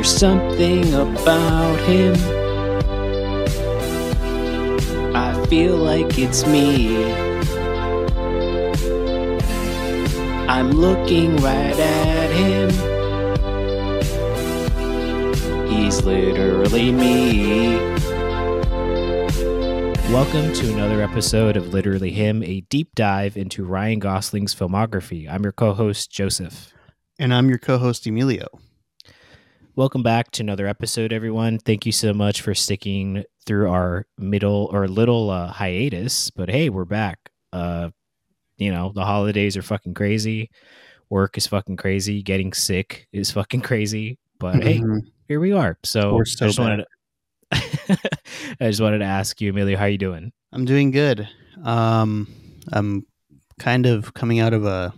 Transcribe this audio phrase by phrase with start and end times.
[0.00, 2.14] There's something about him.
[5.14, 7.04] I feel like it's me.
[10.48, 12.70] I'm looking right at him.
[15.68, 17.76] He's literally me.
[20.10, 25.30] Welcome to another episode of Literally Him, a deep dive into Ryan Gosling's filmography.
[25.30, 26.72] I'm your co host, Joseph.
[27.18, 28.48] And I'm your co host, Emilio.
[29.80, 31.58] Welcome back to another episode, everyone.
[31.58, 36.28] Thank you so much for sticking through our middle or little uh, hiatus.
[36.28, 37.30] But hey, we're back.
[37.50, 37.88] Uh,
[38.58, 40.50] you know, the holidays are fucking crazy.
[41.08, 42.22] Work is fucking crazy.
[42.22, 44.18] Getting sick is fucking crazy.
[44.38, 45.00] But hey, Mhm.
[45.28, 45.78] here we are.
[45.82, 46.84] So, so I just wanted
[47.50, 47.98] to,
[48.60, 50.30] I just wanted to ask you, Emilio, how you doing?
[50.52, 51.26] I'm doing good.
[51.64, 52.28] Um,
[52.70, 53.06] I'm
[53.58, 54.92] kind of coming out of a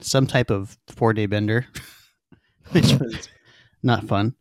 [0.00, 1.66] some type of four day bender,
[2.72, 3.28] which was
[3.84, 4.34] not fun.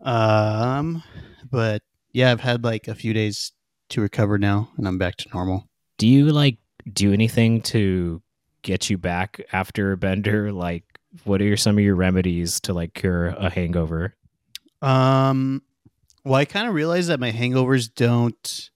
[0.00, 1.02] Um,
[1.50, 3.52] but yeah, I've had like a few days
[3.90, 5.68] to recover now, and I'm back to normal.
[5.98, 6.58] Do you like
[6.92, 8.22] do anything to
[8.62, 10.52] get you back after a bender?
[10.52, 10.84] Like,
[11.24, 14.14] what are some of your remedies to like cure a hangover?
[14.80, 15.62] Um,
[16.24, 18.70] well, I kind of realized that my hangovers don't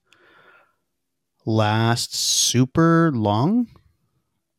[1.44, 3.68] last super long.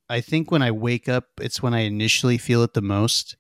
[0.10, 3.36] I think when I wake up, it's when I initially feel it the most.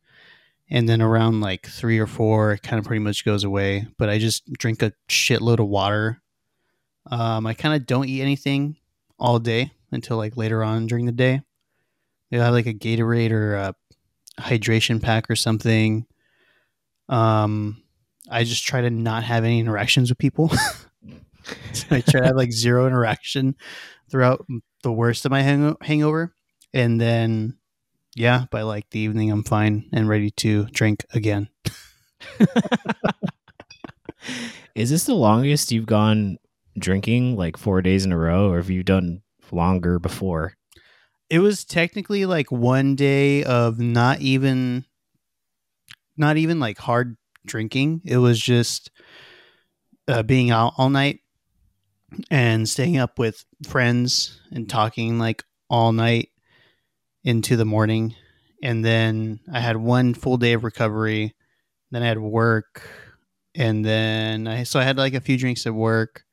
[0.70, 3.88] And then around like three or four, it kind of pretty much goes away.
[3.98, 6.22] But I just drink a shitload of water.
[7.10, 8.76] Um, I kind of don't eat anything
[9.18, 11.42] all day until like later on during the day.
[12.30, 13.76] Maybe I have like a Gatorade or a
[14.40, 16.06] hydration pack or something.
[17.10, 17.82] Um,
[18.30, 20.52] I just try to not have any interactions with people.
[21.90, 23.56] I try to have like zero interaction
[24.10, 24.45] throughout
[24.84, 26.34] the worst of my hang- hangover,
[26.73, 27.58] and then
[28.18, 31.50] yeah, by like the evening, I'm fine and ready to drink again.
[34.76, 36.38] Is this the longest you've gone
[36.77, 40.54] drinking, like four days in a row, or have you done longer before?
[41.30, 44.86] It was technically like one day of not even,
[46.16, 48.02] not even like hard drinking.
[48.04, 48.89] It was just
[50.08, 51.20] uh, being out all night
[52.32, 56.30] and staying up with friends and talking like all night
[57.27, 58.15] into the morning.
[58.64, 61.36] And then I had one full day of recovery.
[61.92, 62.89] Then I had work.
[63.54, 66.23] And then I, so I had like a few drinks at work.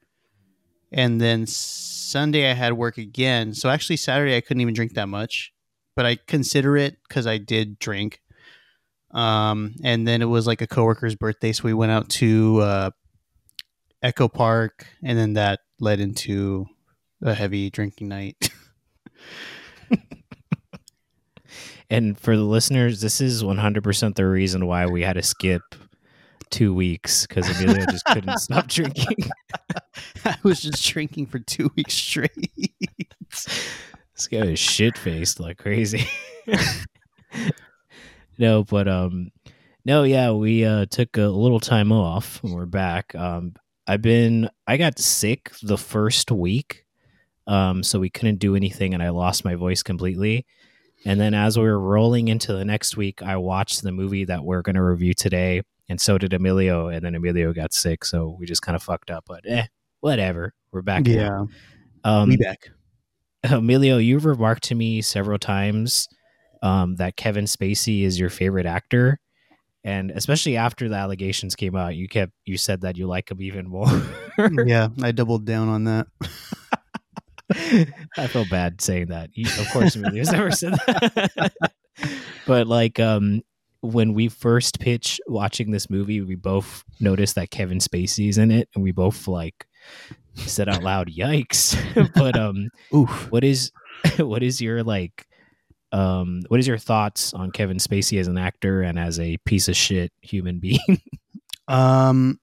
[0.93, 3.55] And then Sunday I had work again.
[3.55, 5.53] So actually, Saturday I couldn't even drink that much,
[5.97, 8.21] but I consider it because I did drink.
[9.11, 11.50] Um, and then it was like a coworker's birthday.
[11.50, 12.91] So we went out to uh,
[14.00, 14.87] Echo Park.
[15.03, 16.66] And then that led into
[17.21, 18.49] a heavy drinking night.
[21.91, 25.62] And for the listeners, this is 100% the reason why we had to skip
[26.50, 29.31] two weeks because Emilio just couldn't stop drinking.
[30.25, 32.31] I was just drinking for two weeks straight.
[33.31, 36.06] This guy was shit faced like crazy.
[38.39, 39.31] no, but um,
[39.84, 42.41] no, yeah, we uh took a little time off.
[42.44, 43.15] and We're back.
[43.15, 43.55] Um,
[43.87, 46.87] I've been I got sick the first week,
[47.47, 50.47] um, so we couldn't do anything, and I lost my voice completely.
[51.04, 54.42] And then as we were rolling into the next week, I watched the movie that
[54.42, 56.88] we're going to review today, and so did Emilio.
[56.88, 59.25] And then Emilio got sick, so we just kind of fucked up.
[59.26, 59.66] But eh,
[60.00, 60.54] whatever.
[60.72, 61.04] We're back.
[61.04, 61.48] now.
[62.04, 62.70] Um, we back.
[63.44, 66.09] Emilio, you've remarked to me several times
[66.62, 69.20] um, that Kevin Spacey is your favorite actor,
[69.84, 73.43] and especially after the allegations came out, you kept you said that you like him
[73.43, 74.03] even more.
[74.64, 76.06] yeah, I doubled down on that.
[77.53, 79.31] I feel bad saying that.
[79.34, 81.53] You- Of course, Emilio's never said that.
[82.47, 83.43] but like, um,
[83.81, 88.69] when we first pitched watching this movie, we both noticed that Kevin Spacey's in it,
[88.75, 89.66] and we both like
[90.34, 91.77] said out loud, "Yikes!"
[92.15, 93.31] but um, Oof.
[93.31, 93.71] what is
[94.19, 95.26] what is your like
[95.93, 99.69] um what is your thoughts on Kevin Spacey as an actor and as a piece
[99.69, 101.00] of shit human being?
[101.69, 102.41] Um,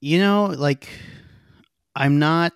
[0.00, 0.88] you know, like
[1.94, 2.52] I'm not.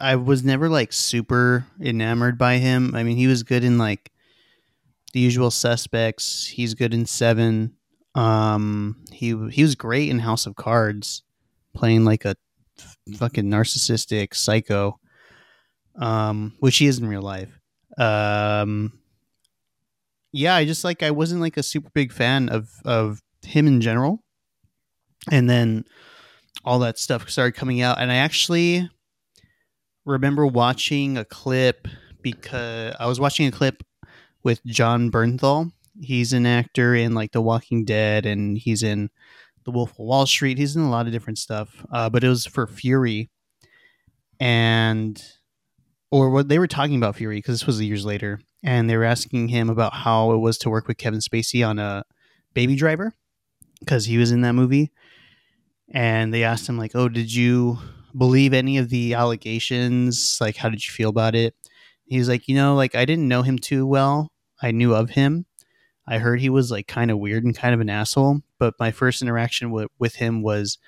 [0.00, 2.94] I was never like super enamored by him.
[2.94, 4.10] I mean, he was good in like
[5.12, 6.46] the usual suspects.
[6.46, 7.74] He's good in Seven.
[8.14, 11.22] Um, he he was great in House of Cards,
[11.74, 12.36] playing like a
[13.16, 14.98] fucking narcissistic psycho.
[15.98, 17.58] Um, which he is in real life.
[17.96, 18.98] Um,
[20.30, 23.80] yeah, I just like I wasn't like a super big fan of of him in
[23.80, 24.22] general
[25.30, 25.84] and then
[26.64, 28.88] all that stuff started coming out and i actually
[30.06, 31.86] remember watching a clip
[32.22, 33.82] because i was watching a clip
[34.42, 39.10] with jon bernthal He's an actor in like The Walking Dead, and he's in
[39.64, 40.58] The Wolf of Wall Street.
[40.58, 41.84] He's in a lot of different stuff.
[41.90, 43.30] Uh, but it was for Fury,
[44.38, 45.22] and
[46.10, 49.04] or what they were talking about Fury because this was years later, and they were
[49.04, 52.04] asking him about how it was to work with Kevin Spacey on a
[52.54, 53.14] Baby Driver
[53.80, 54.92] because he was in that movie,
[55.90, 57.78] and they asked him like, "Oh, did you
[58.16, 60.38] believe any of the allegations?
[60.40, 61.54] Like, how did you feel about it?"
[62.06, 64.32] He's like, "You know, like I didn't know him too well.
[64.62, 65.46] I knew of him."
[66.08, 68.92] I heard he was like kind of weird and kind of an asshole, but my
[68.92, 70.78] first interaction with, with him was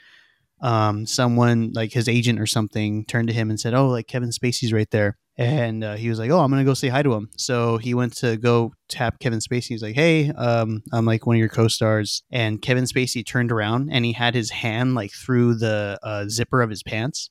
[0.60, 4.30] um, someone like his agent or something turned to him and said, "Oh, like Kevin
[4.30, 7.14] Spacey's right there," and uh, he was like, "Oh, I'm gonna go say hi to
[7.14, 9.68] him." So he went to go tap Kevin Spacey.
[9.68, 13.88] He's like, "Hey, um, I'm like one of your co-stars," and Kevin Spacey turned around
[13.90, 17.30] and he had his hand like through the uh, zipper of his pants,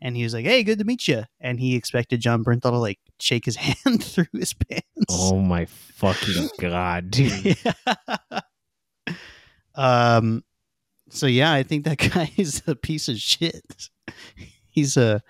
[0.00, 2.78] and he was like, "Hey, good to meet you," and he expected Jon Bernthal to
[2.78, 4.84] like shake his hand through his pants.
[5.10, 7.56] Oh my fucking god, dude.
[7.64, 8.40] yeah.
[9.74, 10.44] um.
[11.10, 13.88] So yeah, I think that guy is a piece of shit.
[14.68, 15.22] He's a.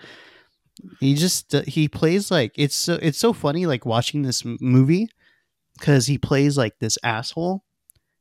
[1.01, 5.09] He just uh, he plays like it's so it's so funny like watching this movie
[5.79, 7.65] because he plays like this asshole,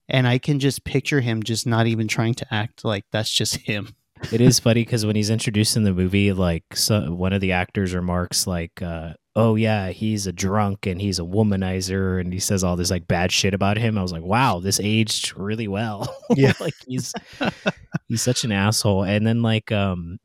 [0.08, 3.58] and I can just picture him just not even trying to act like that's just
[3.58, 3.96] him.
[4.32, 7.52] it is funny because when he's introduced in the movie, like so, one of the
[7.52, 12.40] actors remarks, like, uh, "Oh yeah, he's a drunk and he's a womanizer," and he
[12.40, 13.98] says all this like bad shit about him.
[13.98, 16.54] I was like, "Wow, this aged really well." Yeah.
[16.60, 17.14] like he's
[18.08, 19.04] he's such an asshole.
[19.04, 20.20] And then like, um,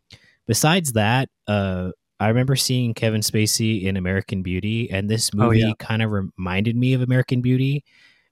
[0.47, 1.91] besides that, uh,
[2.21, 5.73] I remember seeing Kevin Spacey in American Beauty, and this Oh, movie yeah.
[5.79, 7.85] kind of reminded me of American Beauty.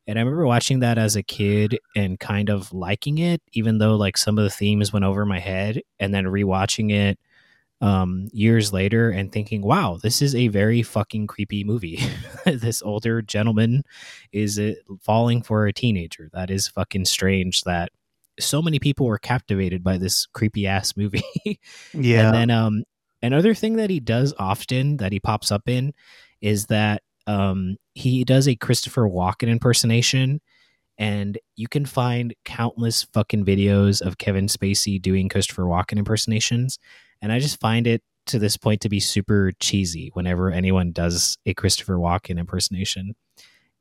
[0.07, 3.97] And I remember watching that as a kid and kind of liking it, even though
[3.97, 7.19] like some of the themes went over my head, and then rewatching it
[7.81, 11.99] um, years later and thinking, wow, this is a very fucking creepy movie.
[12.45, 13.83] this older gentleman
[14.33, 16.29] is uh, falling for a teenager.
[16.33, 17.91] That is fucking strange that
[18.39, 21.23] so many people were captivated by this creepy ass movie.
[21.95, 22.27] Yeah.
[22.27, 22.85] And then um
[23.23, 25.93] another thing that he does often that he pops up in
[26.41, 30.41] is that um he does a Christopher Walken impersonation
[30.99, 36.79] and you can find countless fucking videos of Kevin Spacey doing Christopher Walken impersonations
[37.23, 41.37] and I just find it to this point to be super cheesy whenever anyone does
[41.47, 43.15] a Christopher Walken impersonation.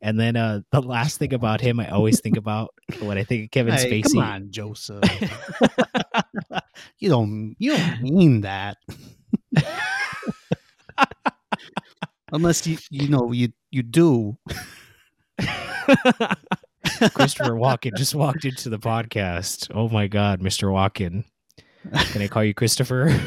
[0.02, 3.46] And then uh the last thing about him I always think about when I think
[3.46, 5.04] of Kevin Hey, Spacey come on, Joseph.
[7.00, 8.78] you don't you don't mean that.
[12.32, 14.38] Unless you you know you you do.
[17.14, 19.72] Christopher Walken just walked into the podcast.
[19.74, 20.70] Oh my God, Mr.
[20.70, 21.24] Walken.
[22.12, 23.18] Can I call you Christopher?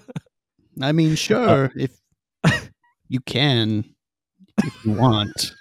[0.80, 1.86] I mean, sure, oh.
[2.44, 2.70] if
[3.08, 3.84] you can,
[4.62, 5.52] if you want.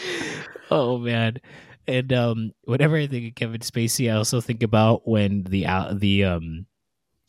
[0.70, 1.38] oh man.
[1.86, 5.94] And um whenever I think of Kevin Spacey, I also think about when the uh,
[5.94, 6.66] the um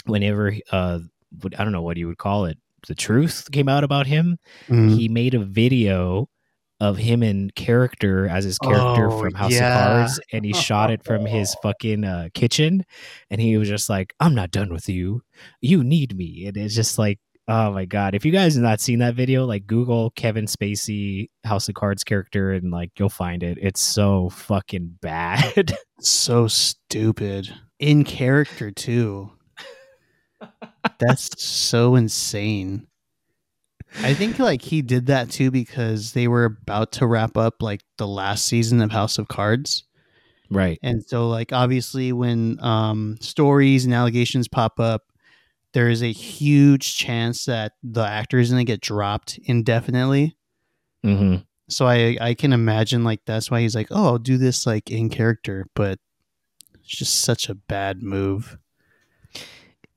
[0.05, 0.99] whenever uh
[1.57, 2.57] I don't know what you would call it,
[2.87, 4.37] the truth came out about him.
[4.67, 4.89] Mm-hmm.
[4.89, 6.29] He made a video
[6.79, 9.67] of him in character as his character Oh, from House yeah.
[9.67, 12.83] of Cards, and he shot it from his fucking uh, kitchen,
[13.29, 15.21] and he was just like, "I'm not done with you.
[15.61, 18.15] You need me." And it's just like, oh my god!
[18.15, 22.03] If you guys have not seen that video, like Google Kevin Spacey House of Cards
[22.03, 23.57] character, and like you'll find it.
[23.61, 25.75] It's so fucking bad.
[25.99, 27.53] So stupid.
[27.79, 29.31] In character too.
[30.99, 32.87] That's so insane.
[34.01, 37.81] I think like he did that too because they were about to wrap up like
[37.97, 39.83] the last season of House of Cards.
[40.49, 40.79] right.
[40.81, 45.03] And so like obviously when um stories and allegations pop up,
[45.73, 50.35] there is a huge chance that the actor is going to get dropped indefinitely.
[51.03, 51.37] hmm
[51.69, 54.89] So I I can imagine like that's why he's like, "Oh, I'll do this like
[54.91, 55.99] in character," but
[56.75, 58.57] it's just such a bad move.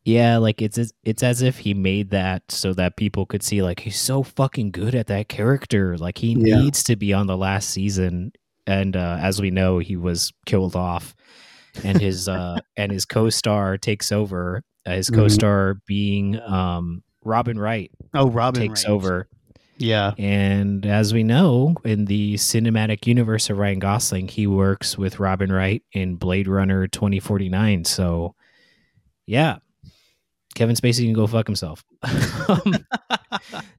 [0.05, 3.61] Yeah, like it's as- it's as if he made that so that people could see
[3.63, 5.97] like he's so fucking good at that character.
[5.99, 6.61] Like he Yeah.
[6.61, 8.33] needs to be on the last season,
[8.69, 11.17] and uh, as we know, he was killed off,
[11.83, 14.63] and his uh, and his co-star takes over.
[14.95, 15.15] His Mhm.
[15.15, 18.93] co-star being um, Robin Wright Oh, Robin takes Wright.
[18.93, 19.29] over,
[19.79, 20.13] Yeah.
[20.17, 25.51] and as we know in the cinematic universe of Ryan Gosling, he works with Robin
[25.53, 27.85] Wright in Blade Runner twenty forty nine.
[27.85, 28.35] So,
[29.27, 29.57] yeah,
[30.55, 31.85] Kevin Spacey can go fuck himself.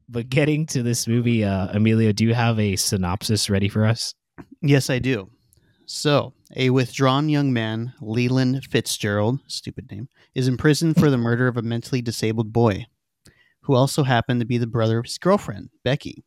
[0.09, 4.13] But getting to this movie, uh, Emilio, do you have a synopsis ready for us?
[4.61, 5.29] Yes, I do.
[5.89, 11.55] So, a withdrawn young man, Leland Fitzgerald, stupid name, is imprisoned for the murder of
[11.55, 12.87] a mentally disabled boy,
[13.61, 16.25] who also happened to be the brother of his girlfriend, Becky.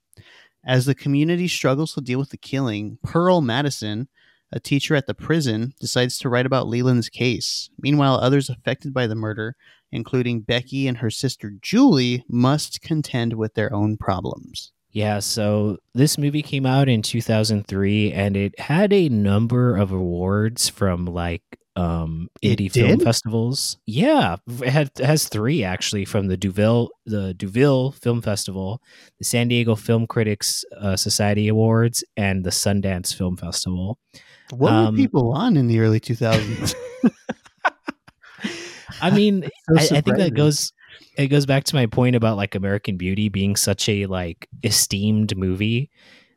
[0.65, 4.09] As the community struggles to deal with the killing, Pearl Madison,
[4.51, 7.69] a teacher at the prison, decides to write about Leland's case.
[7.79, 9.57] Meanwhile, others affected by the murder,
[9.93, 14.73] including Becky and her sister Julie, must contend with their own problems.
[14.93, 20.69] Yeah, so this movie came out in 2003 and it had a number of awards
[20.69, 21.43] from like
[21.77, 23.79] um It indie film festivals.
[23.87, 28.83] Yeah, it, had, it has 3 actually from the Deauville the Deauville Film Festival,
[29.19, 33.97] the San Diego Film Critics uh, Society Awards and the Sundance Film Festival.
[34.51, 36.75] What Um, were people on in the early 2000s?
[39.01, 40.73] I mean, So I, I think that goes
[41.17, 45.37] it goes back to my point about like American Beauty being such a like esteemed
[45.37, 45.91] movie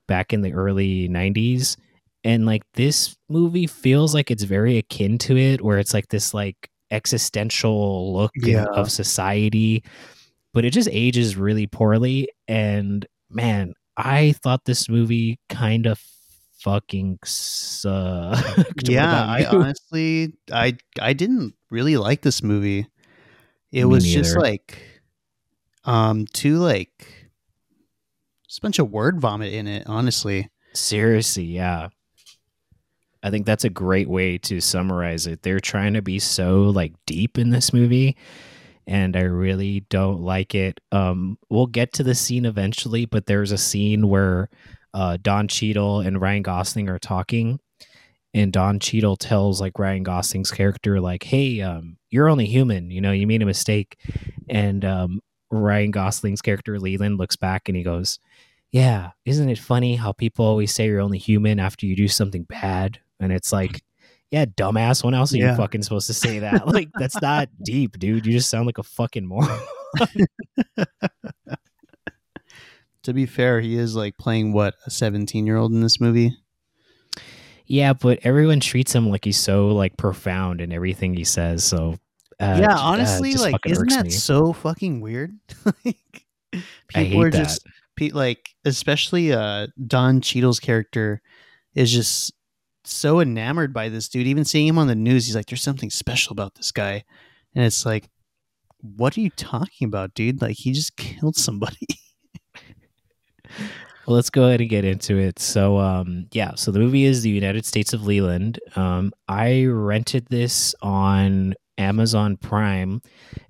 [0.07, 1.77] back in the early 90s
[2.24, 6.33] and like this movie feels like it's very akin to it where it's like this
[6.33, 8.65] like existential look Yeah.
[8.65, 9.83] of society.
[10.53, 12.29] But it just ages really poorly.
[12.48, 16.00] And man I thought this movie kind of
[16.60, 18.43] fucking sucked.
[18.89, 22.88] Yeah, I honestly, I I didn't really like this movie.
[23.73, 24.81] It Me was just like,
[25.83, 27.05] um, too like,
[28.47, 29.83] just a bunch of word vomit in it.
[29.87, 31.89] Honestly, Seriously, yeah.
[33.21, 35.43] I think that's a great way to summarize it.
[35.43, 38.17] They're trying to be so like deep in this movie
[38.85, 40.81] and I really don't like it.
[40.91, 44.49] Um we'll get to the scene eventually, but there's a scene where
[44.93, 47.59] uh Don Cheadle and Ryan Gosling are talking
[48.33, 53.01] and Don Cheadle tells like Ryan Gosling's character like, "Hey, um you're only human, you
[53.01, 53.97] know, you made a mistake."
[54.49, 55.19] And um
[55.51, 58.19] Ryan Gosling's character Leland looks back and he goes,
[58.71, 62.41] yeah, isn't it funny how people always say you're only human after you do something
[62.45, 62.99] bad?
[63.19, 63.83] And it's like,
[64.31, 65.03] yeah, dumbass.
[65.03, 65.51] When else are Yeah.
[65.51, 66.67] you fucking supposed to say that?
[66.67, 68.25] like, that's not deep, dude.
[68.25, 69.59] You just sound like a fucking moron.
[73.03, 76.35] to be fair, he is like playing what a seventeen-year-old in this movie.
[77.65, 81.63] Yeah, but everyone treats him like he's so like profound in everything he says.
[81.63, 81.98] So,
[82.39, 84.12] uh, yeah, uh, honestly, like, isn't that me.
[84.12, 85.32] so fucking weird?
[85.86, 86.25] like,
[86.89, 87.38] people are that.
[87.38, 87.65] just
[87.96, 91.22] pe- like, especially uh Don Cheadle's character
[91.74, 92.34] is just
[92.84, 94.27] so enamored by this dude.
[94.27, 97.03] Even seeing him on the news, he's like, "There's something special about this guy,"
[97.55, 98.10] and it's like,
[98.82, 100.41] "What are you talking about, dude?
[100.41, 101.88] Like, he just killed somebody."
[104.05, 105.39] Well, let's go ahead and get into it.
[105.39, 108.60] So, um, yeah, so the movie is The United States of Leland.
[108.75, 113.01] Um, I rented this on Amazon Prime,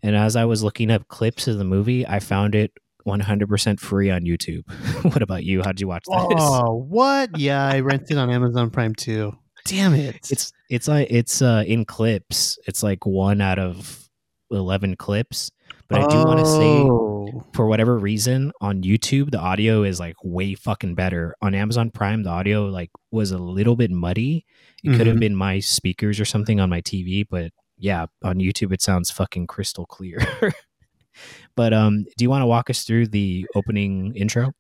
[0.04, 2.72] and as I was looking up clips of the movie, I found it
[3.08, 4.64] 100% free on YouTube.
[5.14, 5.62] what about you?
[5.64, 6.18] How'd you watch this?
[6.40, 7.38] oh, what?
[7.38, 9.34] Yeah, I rented on Amazon Prime too.
[9.66, 10.30] Damn it!
[10.30, 12.60] It's it's like it's uh, in clips.
[12.68, 14.10] It's like one out of
[14.52, 15.52] 11 clips.
[15.88, 16.84] But I do want to say
[17.34, 17.44] Oh.
[17.54, 21.36] for whatever reason on YouTube the audio is like way fucking better.
[21.42, 24.46] On Amazon Prime the audio like was a little bit muddy.
[24.84, 25.20] It could have Mhm.
[25.22, 29.48] been my speakers or something on my TV, but yeah, on YouTube it sounds fucking
[29.48, 30.20] crystal clear.
[31.56, 34.52] but um do you want to walk us through the opening intro?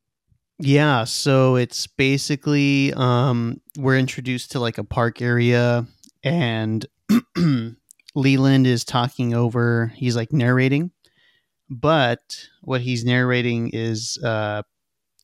[0.59, 5.85] Yeah, so it's basically um we're introduced to like a park area
[6.23, 6.85] and
[8.15, 10.91] Leland is talking over he's like narrating
[11.73, 14.61] but what he's narrating is uh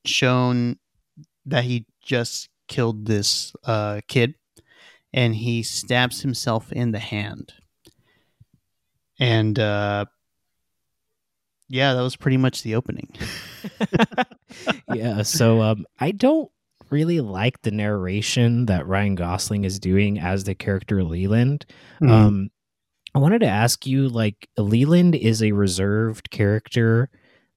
[0.05, 0.77] shown
[1.45, 4.35] that he just killed this uh kid
[5.13, 7.53] and he stabs himself in the hand.
[9.19, 10.05] And uh
[11.67, 13.15] yeah, that was pretty much the opening.
[14.93, 16.49] yeah, so um I don't
[16.89, 21.65] really like the narration that Ryan Gosling is doing as the character Leland.
[21.99, 22.09] Hmm.
[22.09, 22.49] Um,
[23.15, 27.09] I wanted to ask you, like, Leland is a reserved character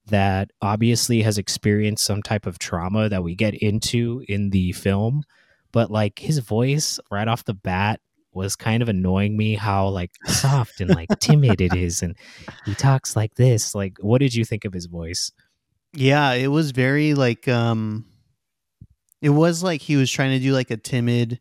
[0.06, 5.23] that obviously has experienced some type of trauma that we get into in the film,
[5.73, 8.00] but like his voice right off the bat
[8.35, 12.16] was kind of annoying me how like soft and like timid it is and
[12.64, 13.75] he talks like this.
[13.75, 15.30] Like what did you think of his voice?
[15.92, 18.06] Yeah, it was very like um
[19.21, 21.40] it was like he was trying to do like a timid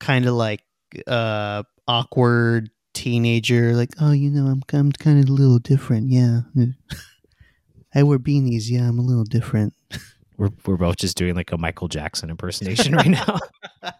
[0.00, 0.62] kind of like
[1.06, 6.08] uh awkward teenager like oh you know I'm I'm kind of a little different.
[6.10, 6.40] Yeah.
[7.94, 8.64] I wear beanies.
[8.70, 9.74] Yeah I'm a little different.
[10.36, 13.38] We're, we're both just doing like a michael jackson impersonation right now.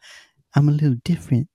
[0.55, 1.49] I'm a little different.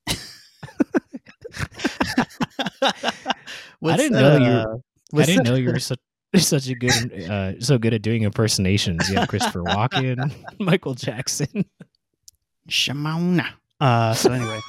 [3.83, 4.65] I didn't know you- uh,
[5.15, 5.99] i didn't that- know you were such
[6.37, 6.91] such a good
[7.29, 9.09] uh so good at doing impersonations.
[9.09, 11.65] You have christopher walken michael jackson.
[12.69, 13.45] Shimona.
[13.79, 14.59] Uh, so anyway,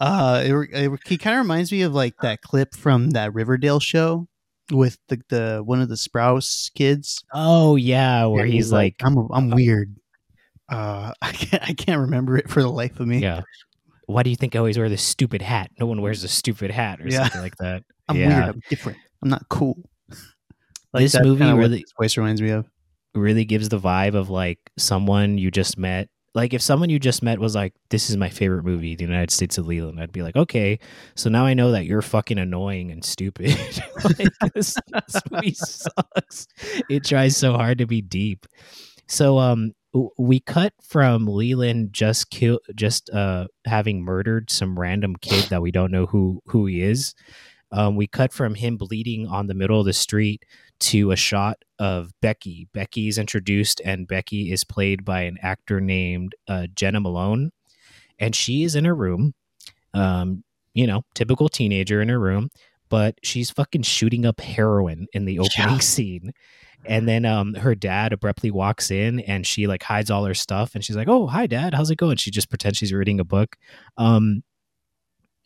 [0.00, 3.80] uh, it, it, he kind of reminds me of like that clip from that Riverdale
[3.80, 4.28] show
[4.72, 7.24] with the, the one of the Sprouse kids.
[7.32, 9.94] Oh yeah, where And he's like, I'm I'm weird.
[10.68, 13.18] Uh, I can't I can't remember it for the life of me.
[13.18, 13.42] yeah.
[14.08, 15.70] Why do you think I always wear this stupid hat?
[15.80, 17.22] No one wears a stupid hat or Yeah.
[17.24, 17.82] something like that.
[18.08, 18.28] I'm yeah.
[18.44, 18.54] weird.
[18.54, 18.98] I'm different.
[19.22, 19.78] I'm not cool.
[20.94, 22.66] This movie really- voice reminds me of.
[23.14, 26.08] really gives the vibe of like someone you just met.
[26.36, 29.30] Like if someone you just met was like, "This is my favorite movie, The United
[29.30, 30.78] States of Leland," I'd be like, "Okay,
[31.14, 33.56] so now I know that you're fucking annoying and stupid.
[34.04, 36.46] like, this, this movie sucks.
[36.90, 38.44] It tries so hard to be deep."
[39.08, 39.72] So, um,
[40.18, 45.70] we cut from Leland just kill, just uh, having murdered some random kid that we
[45.70, 47.14] don't know who who he is.
[47.72, 50.44] Um, we cut from him bleeding on the middle of the street
[50.80, 52.68] to a shot of Becky.
[52.72, 57.50] Becky is introduced, and Becky is played by an actor named uh, Jena Malone,
[58.18, 59.34] and she is in her room.
[59.94, 62.50] Um, you know, typical teenager in her room,
[62.90, 65.78] but she's fucking shooting up heroin in the opening Yeah.
[65.80, 66.32] scene.
[66.84, 70.74] And then um, her dad abruptly walks in, and she like hides all her stuff,
[70.74, 71.74] and she's like, "Oh, hi, dad.
[71.74, 73.56] How's it going?" She just pretends she's reading a book.
[73.96, 74.42] Um,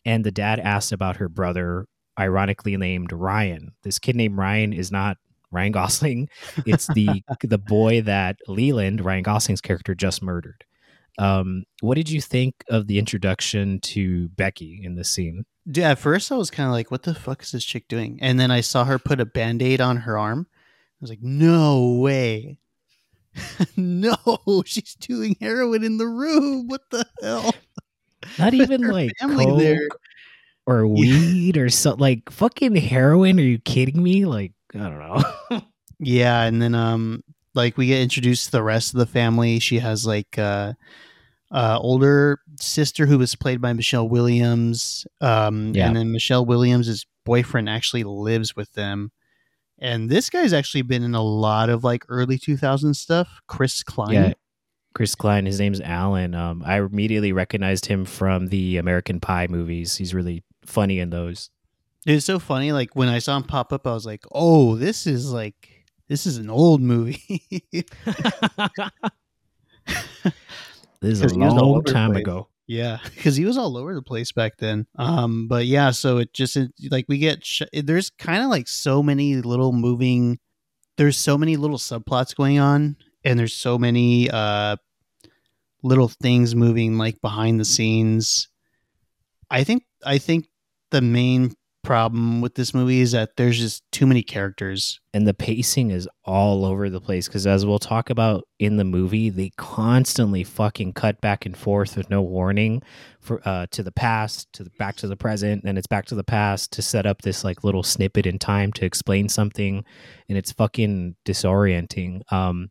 [0.05, 1.85] and the dad asks about her brother,
[2.19, 3.73] ironically named Ryan.
[3.83, 5.17] This kid named Ryan is not
[5.51, 6.29] Ryan Gosling.
[6.65, 10.63] It's the the boy that Leland, Ryan Gosling's character, just murdered.
[11.17, 15.45] Um, what did you think of the introduction to Becky in this scene?
[15.69, 18.17] Dude, at first I was kind of like, "What the fuck is this chick doing?"
[18.21, 20.47] And then I saw her put a band aid on her arm.
[20.49, 22.57] I was like, "No way,
[23.77, 24.15] no,
[24.65, 26.67] she's doing heroin in the room.
[26.67, 27.53] What the hell?"
[28.39, 29.87] Not even like coke there.
[30.65, 33.39] Or weed or something like fucking heroin.
[33.39, 34.25] Are you kidding me?
[34.25, 35.61] Like I don't know.
[36.03, 39.59] Yeah, and then um, like we get introduced to the rest of the family.
[39.59, 40.73] She has like uh,
[41.51, 45.05] uh, older sister who was played by Michelle Williams.
[45.21, 45.85] Um, Yeah.
[45.85, 49.11] and then Michelle Williams' boyfriend actually lives with them.
[49.77, 53.39] And this guy's actually been in a lot of like early 2000s stuff.
[53.47, 54.13] Chris Klein.
[54.13, 54.33] Yeah.
[54.95, 56.33] Chris Klein, his name's Alan.
[56.33, 59.97] Um, I immediately recognized him from the American Pie movies.
[59.97, 61.49] He's really funny in those.
[62.05, 62.71] It's so funny.
[62.71, 66.25] Like when I saw him pop up, I was like, "Oh, this is like this
[66.25, 67.43] is an old movie."
[71.01, 72.21] This is a he was all long time place.
[72.21, 72.47] ago.
[72.67, 74.85] Yeah, because he was all over the place back then.
[74.95, 78.67] Um, but yeah, so it just it, like we get sh- there's kind of like
[78.67, 80.39] so many little moving.
[80.97, 84.77] There's so many little subplots going on, and there's so many uh
[85.83, 88.47] little things moving like behind the scenes.
[89.49, 90.45] I think I think
[90.91, 94.99] the main problem with this movie is that there's just too many characters.
[95.13, 98.83] and the pacing is all over the place because as we'll talk about in the
[98.83, 102.81] movie they constantly fucking cut back and forth with no warning
[103.19, 106.13] for uh to the past to the back to the present and it's back to
[106.15, 109.83] the past to set up this like little snippet in time to explain something
[110.29, 112.21] and it's fucking disorienting.
[112.31, 112.69] Um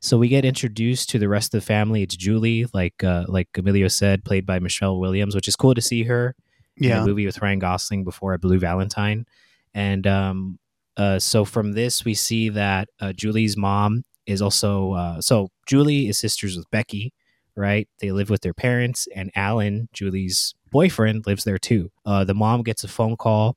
[0.00, 2.02] so we get introduced to the rest of the family.
[2.02, 5.80] It's julie like uh like emilio said played by michelle williams which is cool to
[5.80, 6.36] see her
[6.80, 9.26] Yeah, the movie with Ryan Gosling before Blue Valentine.
[9.74, 10.58] And um,
[10.96, 16.08] uh, so from this, we see that uh, Julie's mom is also uh, so Julie
[16.08, 17.12] is sisters with Becky,
[17.56, 17.88] right?
[18.00, 21.90] They live with their parents, and Alan, Julie's boyfriend, lives there too.
[22.04, 23.56] Uh, the mom gets a phone call,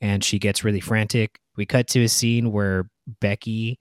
[0.00, 1.38] and she gets really frantic.
[1.56, 2.88] We cut to a scene where
[3.20, 3.78] Becky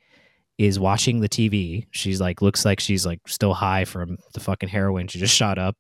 [0.67, 1.88] is watching the TV.
[1.91, 5.58] She's like, looks like she's like still high from the fucking heroin she just shot
[5.58, 5.76] up.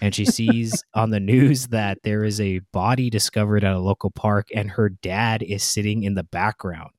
[0.00, 4.10] And she sees on the news that there is a body discovered at a local
[4.10, 6.90] park and her dad is sitting in the background.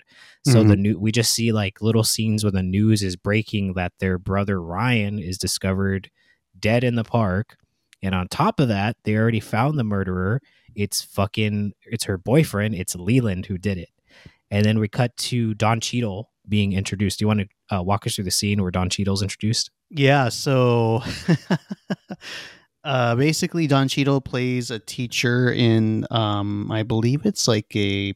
[0.44, 0.82] So the mm-hmm.
[0.82, 4.62] new we just see like little scenes where the news is breaking that their brother
[4.62, 6.10] Ryan is discovered
[6.60, 7.58] dead in the park.
[8.02, 10.42] And on top of that, they already found the murderer.
[10.76, 12.76] It's fucking it's her boyfriend.
[12.76, 13.90] It's Leland who did it.
[14.50, 17.20] And then we cut to Don Cheadle being introduced.
[17.20, 19.72] Do you want to uh, walk us through the scene where Don Cheadle's introduced?
[19.90, 21.02] Yeah, so
[22.84, 28.14] uh basically Don Cheadle plays a teacher in um I believe it's like a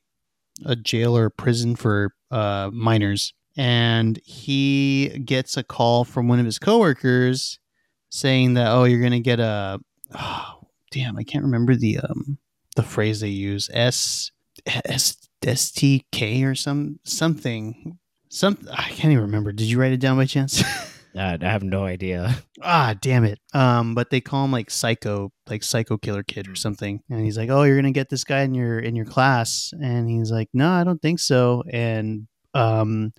[0.65, 3.33] a jail or prison for uh minors.
[3.57, 7.59] And he gets a call from one of his coworkers
[8.09, 9.79] saying that oh you're gonna get a
[10.17, 10.59] oh,
[10.91, 12.37] damn, I can't remember the um
[12.75, 13.69] the phrase they use.
[13.73, 14.31] S
[14.65, 17.99] S STK or some something.
[18.35, 19.53] Some I can't even remember.
[19.53, 20.61] Did you write it down by chance?
[21.17, 22.35] I have no idea.
[22.61, 23.39] ah damn it.
[23.53, 27.01] Um but they call him like psycho like psycho killer kid or something.
[27.09, 29.73] And he's like oh you're gonna get this guy in your in your class.
[29.81, 31.63] And he's like no i don't think so.
[31.71, 33.13] And um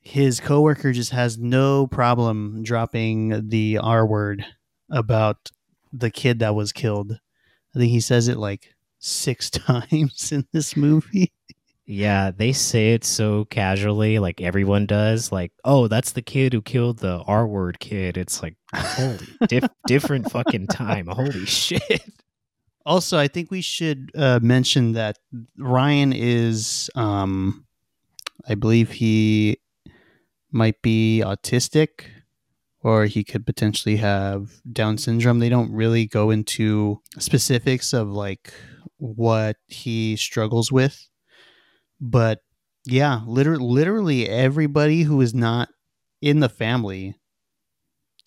[0.00, 4.46] his coworker just has no problem dropping the r word
[4.88, 5.50] about
[5.92, 7.12] the kid that was killed.
[7.76, 11.30] I think he says it like six times in this movie
[11.86, 15.30] Yeah, they say it so casually, like everyone does.
[15.30, 18.16] Like, oh, that's the kid who killed the R word kid.
[18.16, 19.18] It's like, holy,
[19.48, 21.06] diff- different fucking time.
[21.08, 22.02] Holy shit.
[22.86, 25.18] Also, I think we should uh, mention that
[25.58, 27.66] Ryan is, um,
[28.48, 29.58] I believe he
[30.50, 32.06] might be autistic
[32.82, 35.38] or he could potentially have Down syndrome.
[35.38, 38.52] They don't really go into specifics of like
[38.98, 41.08] what he struggles with
[42.00, 42.40] but
[42.86, 45.68] yeah, literally, literally everybody who is not
[46.20, 47.16] in the family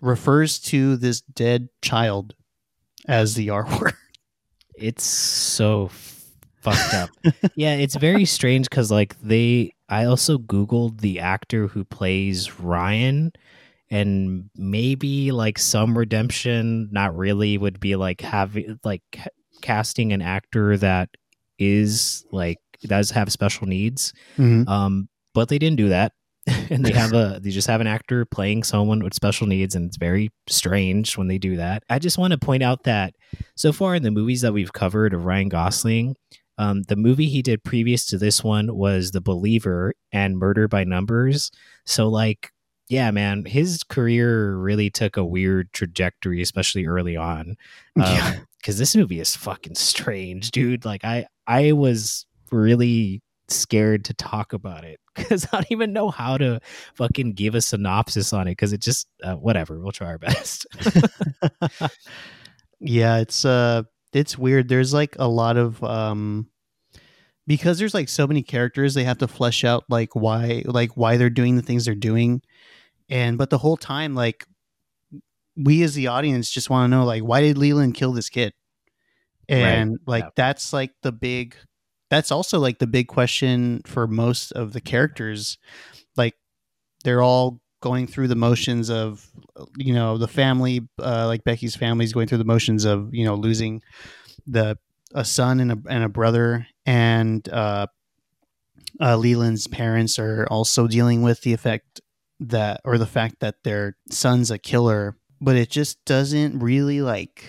[0.02, 2.36] refers to this dead child
[3.08, 3.94] as the R word.
[4.80, 5.90] It's so
[6.62, 7.10] fucked up.
[7.56, 9.74] yeah, it's very strange because like they.
[9.90, 13.32] I also googled the actor who plays Ryan,
[13.90, 16.90] and maybe like some redemption.
[16.92, 19.02] Not really would be like having like
[19.64, 21.10] casting an actor that
[21.58, 24.14] is like does have special needs.
[24.38, 24.68] Mm-hmm.
[24.70, 26.14] Um, but they didn't do that.
[26.70, 29.88] and they have a they just have an actor playing someone with special needs and
[29.88, 31.84] it's very strange when they do that.
[31.90, 33.14] I just want to point out that
[33.56, 36.16] so far in the movies that we've covered of Ryan Gosling,
[36.58, 40.86] um, the movie he did previous to this one was The Believer and Murder by
[40.86, 41.52] Numbers.
[41.86, 42.52] So like
[42.88, 47.58] yeah, man, his career really took a weird trajectory, especially early on.
[47.98, 48.40] Um, Yeah.
[48.62, 50.86] because this movie is fucking strange, dude.
[50.86, 56.10] Like I, I was really scared to talk about it because I don't even know
[56.10, 56.60] how to
[56.96, 59.80] fucking give a synopsis on it because it just uh, whatever.
[59.80, 60.66] We'll try our best.
[62.80, 63.84] yeah, it's uh
[64.14, 64.68] it's weird.
[64.68, 66.50] There's like a lot of um
[67.46, 71.18] because there's like so many characters they have to flesh out like why like why
[71.18, 72.42] they're doing the things they're doing.
[73.10, 74.46] And but the whole time like
[75.56, 78.54] we as the audience just want to know like why did Leland kill this kid?
[79.50, 80.30] And like yeah.
[80.36, 81.56] that's like the big
[82.10, 85.58] that's also like the big question for most of the characters
[86.16, 86.36] like
[87.04, 89.30] they're all going through the motions of
[89.78, 93.26] you know the family uh, like becky's family is going through the motions of you
[93.26, 93.82] know losing
[94.46, 94.78] the
[95.14, 97.88] a son and a, and a brother and uh,
[99.00, 102.02] uh, leland's parents are also dealing with the effect
[102.40, 107.46] that or the fact that their son's a killer but it just doesn't really like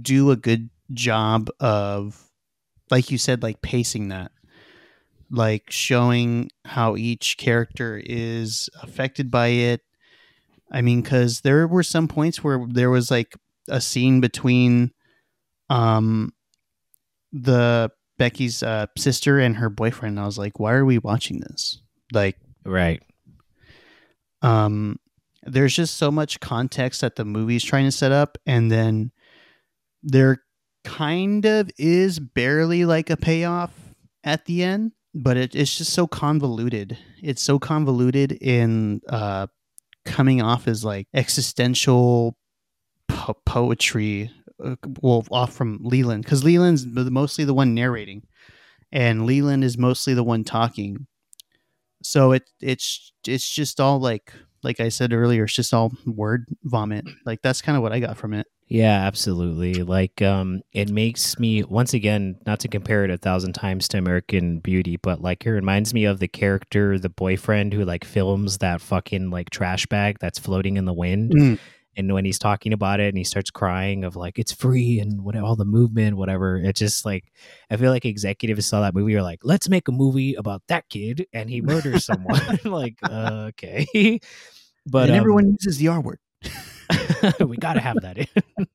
[0.00, 2.30] do a good job of
[2.90, 4.32] like you said like pacing that
[5.30, 9.80] like showing how each character is affected by it
[10.70, 13.34] i mean because there were some points where there was like
[13.68, 14.92] a scene between
[15.68, 16.32] um
[17.32, 21.82] the becky's uh, sister and her boyfriend i was like why are we watching this
[22.12, 23.02] like right.
[24.42, 24.98] um
[25.42, 29.10] there's just so much context that the movie's trying to set up and then
[30.02, 30.38] there
[30.86, 33.72] kind of is barely like a payoff
[34.22, 36.98] at the end but it, it's just so convoluted.
[37.22, 39.46] It's so convoluted in uh
[40.04, 42.36] coming off as like existential
[43.08, 44.30] po- poetry
[44.62, 48.22] uh, well off from leland because leland's mostly the one narrating
[48.92, 51.06] and leland is mostly the one talking.
[52.02, 56.46] So it it's it's just all like like i said earlier it's just all word
[56.64, 59.84] vomit like that's kind of what i got from it Yeah, absolutely.
[59.84, 63.98] Like, um, it makes me once again not to compare it a thousand times to
[63.98, 68.58] American Beauty, but like it reminds me of the character, the boyfriend who like films
[68.58, 71.30] that fucking like trash bag that's floating in the wind.
[71.32, 71.58] Mm.
[71.96, 75.22] And when he's talking about it and he starts crying of like it's free and
[75.22, 77.32] what all the movement, whatever, it just like
[77.70, 80.88] I feel like executives saw that movie are like, let's make a movie about that
[80.88, 82.58] kid and he murders someone.
[82.64, 84.20] like, uh, okay.
[84.88, 86.20] But and um, everyone uses the r word
[87.40, 88.66] we got to have that in.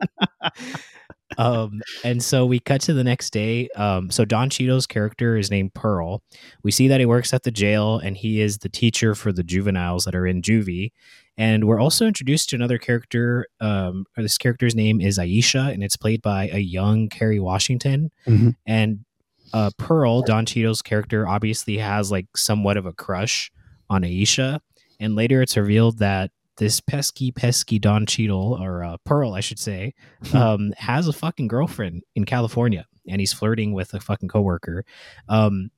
[1.37, 3.69] um, and so we cut to the next day.
[3.75, 6.21] Um, so Don Cheadle's character is named Pearl.
[6.63, 9.43] We see that he works at the jail and he is the teacher for the
[9.43, 10.91] juveniles that are in juvie.
[11.37, 13.47] And we're also introduced to another character.
[13.59, 18.11] Um, this character's name is Aisha, and it's played by a young Kerry Washington.
[18.27, 18.55] Mhm.
[18.65, 19.05] And
[19.53, 23.51] uh, Pearl, Don Cheadle's character, obviously has like somewhat of a crush
[23.89, 24.59] on Aisha.
[24.99, 29.57] And later it's revealed that this pesky, pesky Don Cheadle, or uh, Pearl, I should
[29.59, 29.93] say,
[30.33, 34.85] um, has a fucking girlfriend in California, and he's flirting with a fucking coworker.
[35.27, 35.71] Um,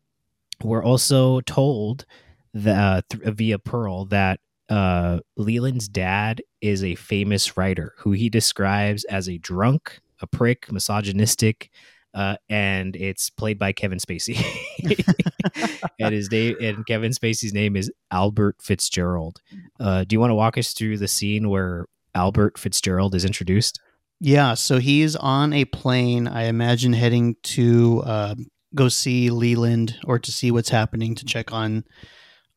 [0.61, 2.05] we're also told
[2.53, 9.03] that th- via Pearl that uh, Leland's dad is a famous writer who he describes
[9.05, 11.69] as a drunk, a prick, misogynistic,
[12.13, 14.43] uh, and it's played by Kevin Spacey.
[15.99, 19.41] and his name and Kevin Spacey's name is Albert Fitzgerald.
[19.79, 23.79] Uh, do you want to walk us through the scene where Albert Fitzgerald is introduced?
[24.19, 28.35] Yeah, so he's on a plane, I imagine heading to uh,
[28.73, 31.83] go see Leland or to see what's happening to check on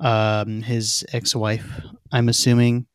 [0.01, 1.83] um, his ex-wife.
[2.13, 2.87] I'm assuming,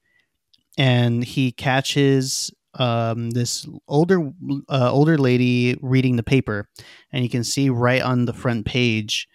[0.77, 4.31] and he catches um, this older
[4.69, 6.69] uh, older lady reading the paper,
[7.11, 9.27] and you can see right on the front page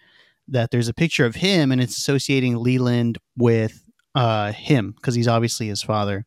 [0.47, 3.83] that there's a picture of him, and it's associating Leland with
[4.15, 6.25] uh, him because he's obviously his father.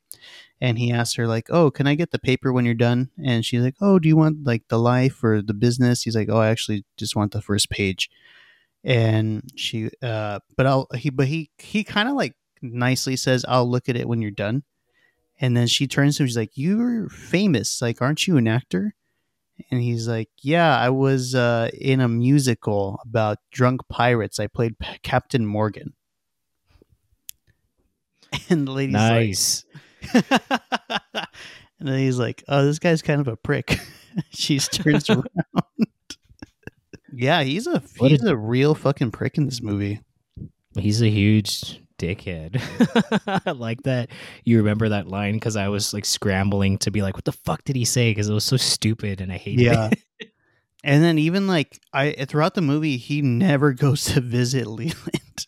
[0.63, 3.45] And he asks her like, "Oh, can I get the paper when you're done?" And
[3.45, 6.37] she's like, "Oh, do you want like the life or the business?" He's like, "Oh,
[6.37, 8.11] I actually just want the first page."
[8.83, 13.69] And she, uh, but I'll he, but he he kind of like nicely says, "I'll
[13.71, 14.63] look at it when you're done."
[15.41, 16.29] And then she turns to him.
[16.29, 17.83] She's like, "You're famous.
[17.83, 18.95] Like, aren't you an actor?"
[19.71, 24.41] And he's like, "Yeah, I was uh, in a musical about drunk pirates.
[24.41, 25.95] I played P- Captain Morgan."
[28.49, 29.65] And the lady's nice.
[30.15, 30.25] like,
[31.81, 33.79] and then he's like, "Oh, this guy's kind of a prick."
[34.31, 35.27] she turns around.
[37.21, 40.01] Yeah, he's a What he's a real fucking prick in this movie.
[40.77, 42.61] He's a huge dickhead.
[43.47, 44.09] I like that
[44.45, 47.63] you remember that line because I was like scrambling to be like, what the fuck
[47.65, 48.11] did he say?
[48.11, 49.91] Because it was so stupid and I hated Yeah.
[49.93, 49.99] it.
[50.83, 55.47] And then even like I throughout the movie, he never goes to visit Leland.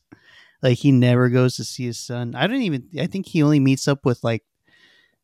[0.62, 2.35] like he never goes to see his son.
[2.35, 2.88] I don't even.
[3.00, 4.42] I think he only meets up with like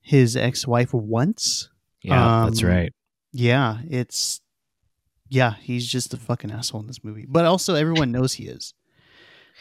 [0.00, 1.68] his ex-wife once.
[2.00, 2.92] yeah, that's Um, right.
[3.32, 4.40] Yeah, it's
[5.28, 5.54] yeah.
[5.60, 7.26] He's just a fucking asshole in this movie.
[7.28, 8.74] But also, everyone knows he is.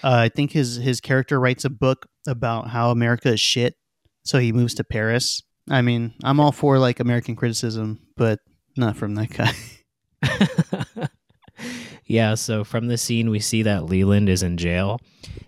[0.03, 3.75] Uh, I think his his character writes a book about how America is shit,
[4.23, 5.41] so he moves to Paris.
[5.69, 8.39] I mean, I'm all for like American criticism, but
[8.75, 11.07] not from that guy.
[12.05, 14.99] yeah, so from the scene we see that Leland is in jail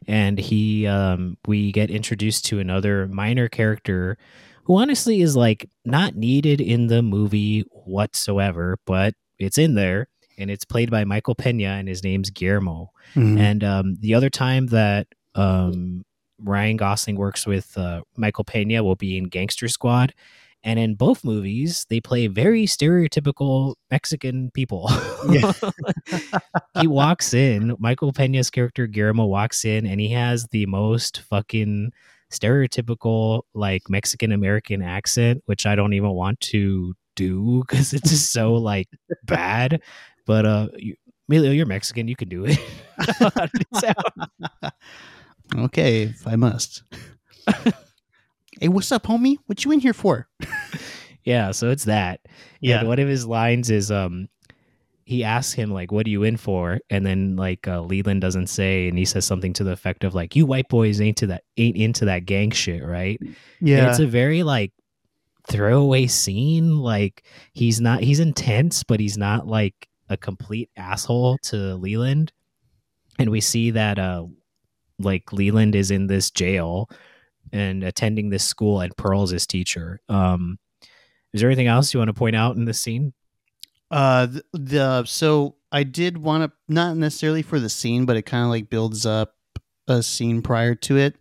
[0.09, 4.17] and he um we get introduced to another minor character
[4.63, 10.49] who honestly is like not needed in the movie whatsoever, but it's in there and
[10.49, 12.91] it's played by Michael Pena and his name's Guillermo.
[13.37, 16.03] And um, the other time that um,
[16.41, 20.13] Ryan Gosling works with uh, Michael Pena will be in Gangster Squad.
[20.63, 24.89] And in both movies, they play very stereotypical Mexican people.
[26.79, 31.91] He walks in, Michael Pena's character Guillermo walks in, and he has the most fucking
[32.31, 38.31] stereotypical, like Mexican American accent, which I don't even want to do because it's just
[38.31, 38.87] so like
[39.23, 39.81] bad.
[40.25, 40.95] But uh, you,
[41.27, 42.07] Emilio, you're Mexican.
[42.07, 42.57] You can do it.
[43.19, 44.73] How did it sound?
[45.57, 46.83] okay, if I must.
[48.59, 49.37] hey, what's up, homie?
[49.47, 50.27] What you in here for?
[51.23, 52.21] yeah, so it's that.
[52.61, 52.79] Yeah.
[52.79, 54.29] And one of his lines is um
[55.05, 58.45] he asks him like what are you in for and then like uh, leland doesn't
[58.45, 61.25] say and he says something to the effect of like you white boys ain't to
[61.25, 64.71] that ain't into that gang shit right And Yeah, it's a very like
[65.49, 71.75] throwaway scene like he's not he's intense but he's not like a complete asshole to
[71.75, 72.31] leland.
[73.17, 74.25] And we see that uh
[74.99, 76.89] like leland is in this jail
[77.51, 79.99] and attending this school and pearl's his teacher.
[80.07, 80.59] Um
[81.33, 83.13] is there anything else you want to point out in this scene?
[83.91, 88.23] Uh, the, the so I did want to not necessarily for the scene, but it
[88.23, 89.35] kind of like builds up
[89.87, 91.17] a scene prior to it.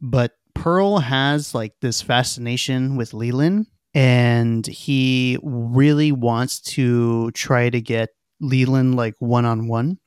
[0.00, 0.32] But
[0.62, 8.10] Pearl has like this fascination with Leland, and he really wants to try to get
[8.40, 9.98] Leland like one on one.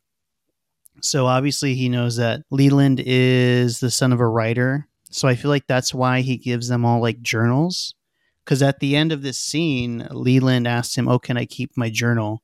[1.01, 4.87] So obviously he knows that Leland is the son of a writer.
[5.11, 7.93] So I feel like that's why he gives them all like journals
[8.45, 11.89] because at the end of this scene, Leland asks him, "Oh, can I keep my
[11.89, 12.41] journal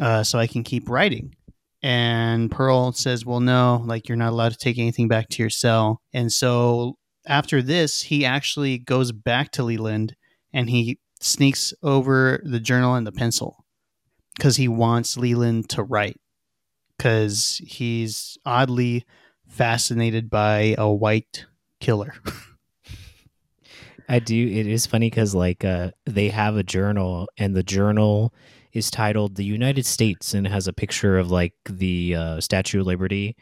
[0.00, 1.36] uh, so I can keep writing?"
[1.84, 5.50] And Pearl says, "Well, no, like you're not allowed to take anything back to your
[5.50, 10.16] cell." And so after this, he actually goes back to Leland
[10.52, 13.64] and he sneaks over the journal and the pencil
[14.36, 16.20] because he wants Leland to write
[16.96, 19.04] because he's oddly
[19.48, 21.46] fascinated by a white
[21.80, 22.14] killer.
[24.08, 24.36] I do.
[24.36, 28.34] It is funny because like uh, they have a journal, and the journal
[28.72, 32.86] is titled "The United States" and has a picture of like the uh, Statue of
[32.86, 33.36] Liberty.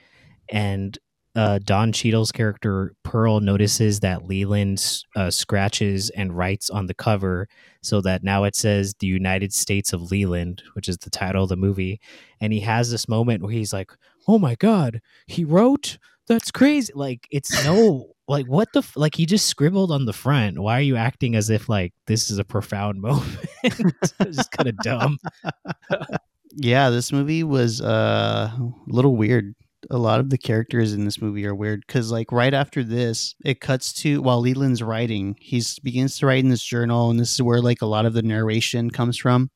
[0.51, 0.99] And
[1.37, 7.49] uh, Don Cheadle's character Pearl notices that Leland uh, scratches and writes on the cover,
[7.83, 11.49] so that now it says "The United States of Leland," which is the title of
[11.49, 12.01] the movie.
[12.41, 13.91] And he has this moment where he's like,
[14.29, 16.93] "Oh my god, he wrote." That's crazy.
[16.95, 20.79] Like it's no like what the f- like he just scribbled on the front why
[20.79, 24.77] are you acting as if like this is a profound moment it's just kind of
[24.79, 25.19] dumb
[26.53, 29.55] Yeah, this movie was uh, a little weird.
[29.89, 33.35] A lot of the characters in this movie are weird because, like, right after this,
[33.45, 37.33] it cuts to while Leland's writing, he begins to write in this journal, and this
[37.33, 39.51] is where like a lot of the narration comes from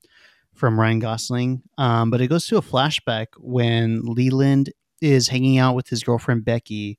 [0.55, 1.63] from Ryan Gosling.
[1.79, 6.45] Um, but it goes to a flashback when Leland is hanging out with his girlfriend
[6.45, 6.99] Becky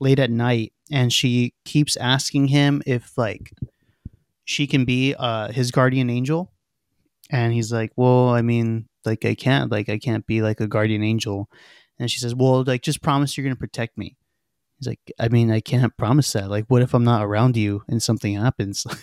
[0.00, 3.52] late at night, and she keeps asking him if like
[4.44, 6.52] she can be uh, his guardian angel,
[7.30, 10.68] and he's like, "Well, I mean, like I can't, like I can't be like a
[10.68, 11.48] guardian angel."
[11.98, 14.16] And she says, "Well, like just promise you're gonna protect me."
[14.78, 16.50] He's like, "I mean, I can't promise that.
[16.50, 18.86] Like, what if I'm not around you and something happens?"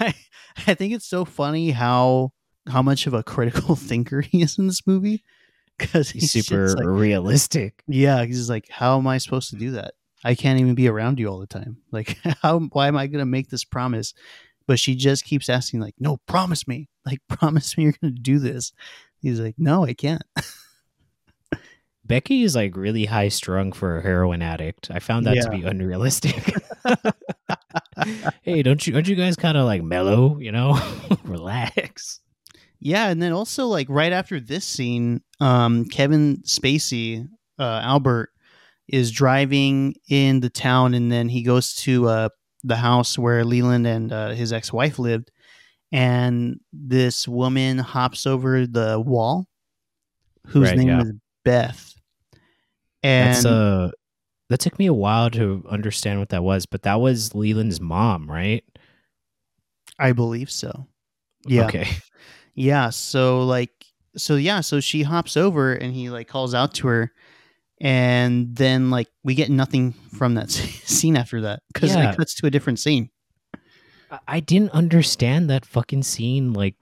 [0.00, 0.14] Like,
[0.66, 2.32] I, I think it's so funny how
[2.68, 5.22] how much of a critical thinker he is in this movie
[5.78, 7.82] because he's, he's super like, realistic.
[7.86, 9.94] Yeah, he's just like, how am I supposed to do that?
[10.24, 11.78] I can't even be around you all the time.
[11.92, 12.58] Like, how?
[12.58, 14.12] Why am I going to make this promise?
[14.66, 18.20] But she just keeps asking, like, no, promise me, like, promise me you're going to
[18.20, 18.72] do this.
[19.20, 20.22] He's like, no, I can't.
[22.08, 24.90] Becky is like really high strung for a heroin addict.
[24.90, 25.42] I found that yeah.
[25.42, 26.54] to be unrealistic.
[28.42, 30.78] hey, don't you don't you guys kind of like mellow, you know?
[31.24, 32.20] Relax.
[32.80, 38.30] Yeah, and then also like right after this scene, um, Kevin Spacey, uh, Albert,
[38.86, 42.28] is driving in the town, and then he goes to uh,
[42.64, 45.30] the house where Leland and uh, his ex-wife lived,
[45.90, 49.46] and this woman hops over the wall,
[50.46, 51.02] whose right, name yeah.
[51.02, 51.12] is
[51.44, 51.94] Beth.
[53.02, 53.90] And That's, uh,
[54.48, 58.30] that took me a while to understand what that was, but that was Leland's mom,
[58.30, 58.64] right?
[59.98, 60.86] I believe so.
[61.46, 61.66] Yeah.
[61.66, 61.88] Okay.
[62.60, 63.70] Yeah, so like
[64.16, 67.12] so yeah, so she hops over and he like calls out to her
[67.80, 72.10] and then like we get nothing from that scene after that cuz yeah.
[72.10, 73.10] it cuts to a different scene.
[74.26, 76.74] I didn't understand that fucking scene like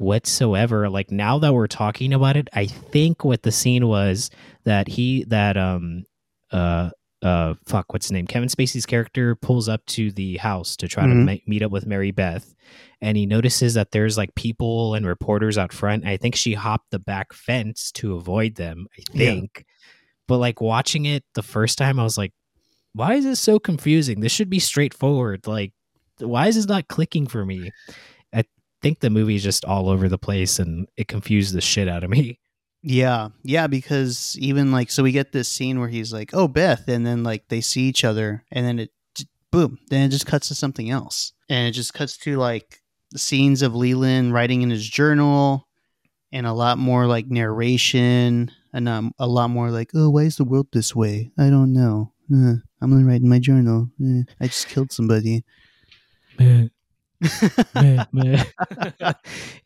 [0.00, 0.88] whatsoever.
[0.88, 4.30] Like now that we're talking about it, I think what the scene was
[4.64, 6.04] that he that um
[6.50, 6.90] uh
[7.22, 11.04] uh fuck what's his name kevin spacey's character pulls up to the house to try
[11.04, 11.26] mm-hmm.
[11.26, 12.54] to ma- meet up with mary beth
[13.00, 16.90] and he notices that there's like people and reporters out front i think she hopped
[16.90, 19.62] the back fence to avoid them i think yeah.
[20.26, 22.32] but like watching it the first time i was like
[22.94, 25.72] why is this so confusing this should be straightforward like
[26.18, 27.70] why is this not clicking for me
[28.82, 32.04] think the movie is just all over the place and it confused the shit out
[32.04, 32.38] of me
[32.82, 36.88] yeah, yeah, because even like so we get this scene where he's like, "Oh, Beth,"
[36.88, 38.90] and then like they see each other, and then it,
[39.52, 43.20] boom, then it just cuts to something else, and it just cuts to like the
[43.20, 45.68] scenes of Leland writing in his journal,
[46.32, 50.36] and a lot more like narration, and um, a lot more like, "Oh, why is
[50.36, 51.30] the world this way?
[51.38, 52.12] I don't know.
[52.34, 53.90] Uh, I'm gonna write in my journal.
[54.04, 55.44] Uh, I just killed somebody."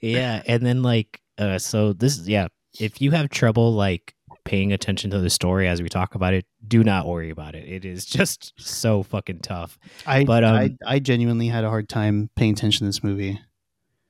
[0.00, 4.14] yeah, and then like, uh, so this, yeah, if you have trouble like
[4.44, 7.68] paying attention to the story as we talk about it, do not worry about it.
[7.68, 9.78] It is just so fucking tough.
[10.06, 13.40] I but um, I, I genuinely had a hard time paying attention to this movie.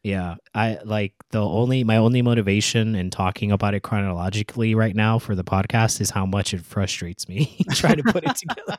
[0.02, 5.18] Yeah, I like the only my only motivation in talking about it chronologically right now
[5.18, 8.78] for the podcast is how much it frustrates me trying to put it together.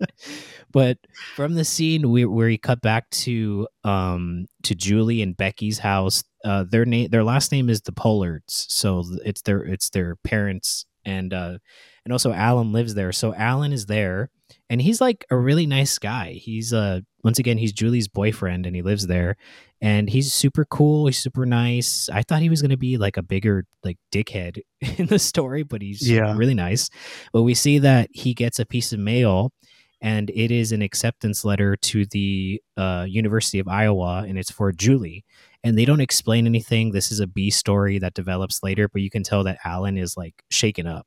[0.72, 0.98] but
[1.34, 6.24] from the scene we, where he cut back to um to Julie and Becky's house,
[6.44, 10.86] uh, their name their last name is the Pollards, so it's their it's their parents
[11.04, 11.58] and uh
[12.04, 13.12] and also Alan lives there.
[13.12, 14.30] So Alan is there
[14.70, 16.32] and he's like a really nice guy.
[16.32, 19.36] He's uh once again he's Julie's boyfriend and he lives there
[19.80, 22.08] and he's super cool, he's super nice.
[22.12, 24.60] I thought he was going to be like a bigger like dickhead
[24.98, 26.36] in the story, but he's yeah.
[26.36, 26.90] really nice.
[27.32, 29.52] But we see that he gets a piece of mail
[30.00, 34.72] and it is an acceptance letter to the uh, University of Iowa, and it's for
[34.72, 35.24] Julie.
[35.64, 36.92] And they don't explain anything.
[36.92, 40.16] This is a B story that develops later, but you can tell that Alan is
[40.16, 41.06] like shaken up.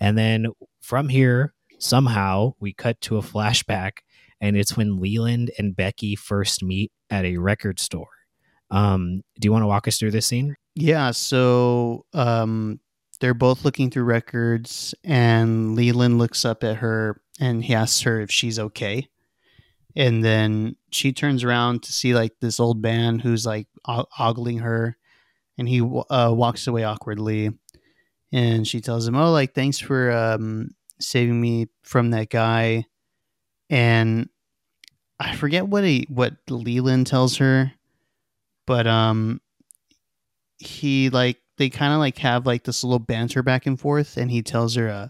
[0.00, 0.46] And then
[0.80, 3.98] from here, somehow we cut to a flashback,
[4.40, 8.08] and it's when Leland and Becky first meet at a record store.
[8.70, 10.56] Um, do you want to walk us through this scene?
[10.74, 11.10] Yeah.
[11.10, 12.80] So um,
[13.20, 18.20] they're both looking through records, and Leland looks up at her and he asks her
[18.20, 19.08] if she's okay.
[19.96, 24.96] And then she turns around to see like this old man who's like ogling her,
[25.58, 27.50] and he uh, walks away awkwardly.
[28.32, 30.70] And she tells him, "Oh, like thanks for um,
[31.00, 32.86] saving me from that guy."
[33.68, 34.28] And
[35.18, 37.72] I forget what he what Leland tells her,
[38.66, 39.40] but um,
[40.58, 44.30] he like they kind of like have like this little banter back and forth, and
[44.30, 45.08] he tells her, uh,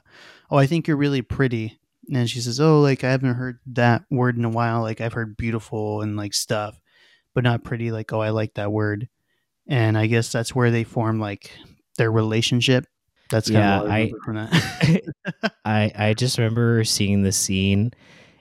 [0.51, 1.79] "Oh, I think you're really pretty."
[2.11, 4.83] And she says, "Oh, like I haven't heard that word in a while.
[4.83, 6.81] Like I've heard beautiful and like stuff,
[7.35, 7.91] but not pretty.
[7.91, 9.09] Like oh, I like that word."
[9.69, 11.51] And I guess that's where they form like
[11.99, 12.87] their relationship.
[13.31, 13.83] That's yeah.
[13.83, 15.01] I I,
[15.65, 17.93] I I just remember seeing the scene,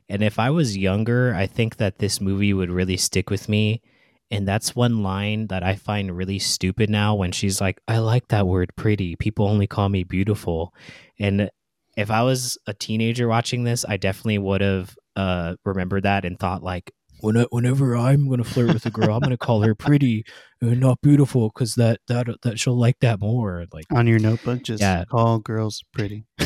[0.09, 3.81] and if I was younger, I think that this movie would really stick with me.
[4.29, 8.29] And that's one line that I find really stupid now when she's like, I like
[8.29, 9.17] that word pretty.
[9.17, 10.73] People only call me beautiful.
[11.19, 11.51] And
[11.97, 16.39] if I was a teenager watching this, I definitely would have uh, remembered that and
[16.39, 19.37] thought, like, when I, whenever I'm going to flirt with a girl, I'm going to
[19.37, 20.23] call her pretty
[20.61, 23.65] and not beautiful because that, that, that she'll like that more.
[23.71, 25.05] Like, On your notebook, just Yeah.
[25.05, 26.25] call girls pretty.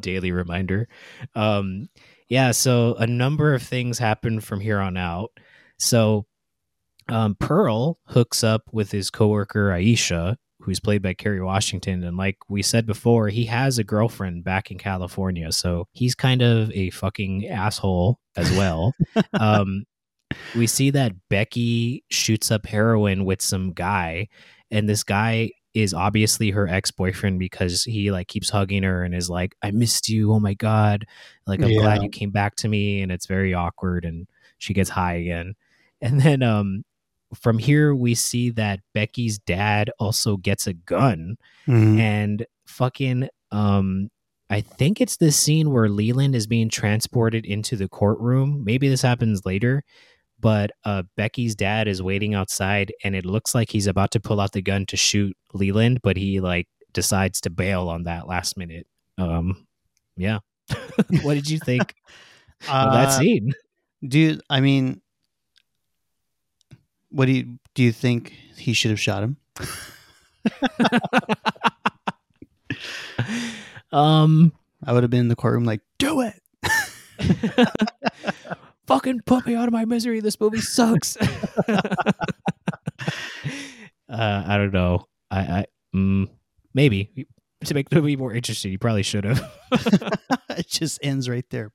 [0.00, 0.88] daily reminder.
[1.34, 1.88] Um,
[2.28, 5.30] yeah, so a number of things happen from here on out.
[5.78, 6.26] So
[7.08, 12.38] um, Pearl hooks up with his coworker Aisha, who's played by Kerry Washington, and like
[12.48, 16.90] we said before, he has a girlfriend back in California, so he's kind of a
[16.90, 18.94] fucking asshole as well.
[19.40, 19.84] um,
[20.54, 24.28] we see that Becky shoots up heroin with some guy,
[24.70, 29.30] and this guy is obviously her ex-boyfriend because he like keeps hugging her and is
[29.30, 30.32] like i missed you.
[30.32, 31.06] Oh my god.
[31.46, 34.26] Like i'm glad you came back to me and it's very awkward and
[34.58, 35.54] she gets high again.
[36.00, 36.84] And then um
[37.34, 41.36] from here we see that becky's dad also gets a gun
[41.68, 41.98] Mhm.
[41.98, 44.08] and fucking um
[44.52, 48.64] I think it's this scene where Leland is being transported into the courtroom.
[48.64, 49.84] Maybe this happens later,
[50.40, 54.40] but uh Becky's dad is waiting outside and it looks like he's about to pull
[54.40, 58.56] out the gun to shoot Leland, but he like decides to bail on that last
[58.56, 58.88] minute.
[59.18, 59.68] Um
[60.16, 60.40] yeah.
[61.22, 61.94] what did you think
[62.68, 63.52] of that Uh, scene?
[64.02, 64.99] Dude, I mean,
[67.10, 67.82] what do you do?
[67.82, 69.36] You think he should have shot him?
[73.92, 74.52] um
[74.84, 76.40] I would have been in the courtroom like, do it.
[78.86, 80.20] fucking put me out of my misery.
[80.20, 81.16] This movie sucks.
[81.68, 81.82] uh,
[84.08, 85.06] I don't know.
[85.30, 86.28] I, I mm,
[86.74, 87.26] maybe
[87.64, 89.48] to make the movie more interesting, you probably should have.
[90.50, 91.70] it just ends right there.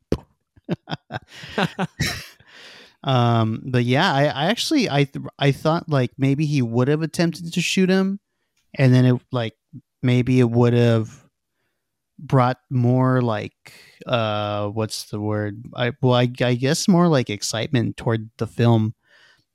[3.06, 7.04] Um, but yeah, I, I actually I th- I thought like maybe he would have
[7.04, 8.20] attempted to shoot him,
[8.78, 9.54] and then it like
[10.02, 11.24] maybe it would have
[12.18, 13.74] brought more like
[14.08, 15.64] uh what's the word?
[15.76, 18.96] I well I, I guess more like excitement toward the film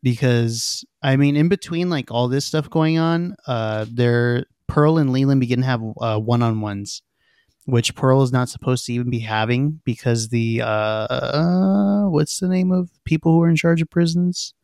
[0.03, 5.11] because I mean in between like all this stuff going on uh there Pearl and
[5.11, 7.03] Leland begin to have uh, one-on-ones
[7.67, 12.49] which Pearl is not supposed to even be having because the uh, uh what's the
[12.49, 14.55] name of people who are in charge of prisons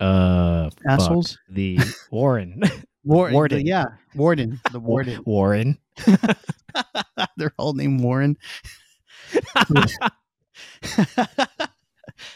[0.00, 0.82] Uh, fuck.
[0.86, 1.78] assholes The
[2.10, 2.60] Warren.
[3.04, 3.58] War- Warden.
[3.58, 5.78] the- yeah warden the warden Warren.
[7.36, 8.36] their whole name Warren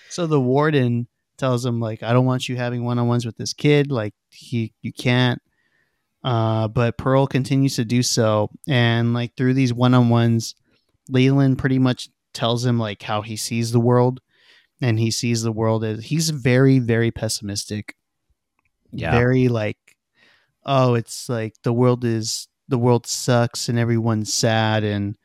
[0.08, 1.06] so the warden
[1.38, 4.92] tells him like i don't want you having one-on-ones with this kid like he you
[4.92, 5.40] can't
[6.26, 8.50] uh but pearl continues to do so.
[8.68, 10.54] And like through these one-on-ones
[11.08, 14.20] leland pretty much tells him like how he sees the world.
[14.82, 17.94] And he sees the world as he's very very pessimistic.
[18.92, 19.12] Yeah.
[19.12, 19.78] very like
[20.64, 25.16] oh it's like the world is the world sucks and everyone's sad and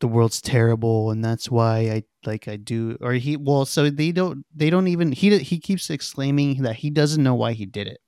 [0.00, 4.12] the world's terrible and that's why i like i do or he well so they
[4.12, 7.86] don't they don't even he he keeps exclaiming that he doesn't know why he did
[7.86, 8.00] it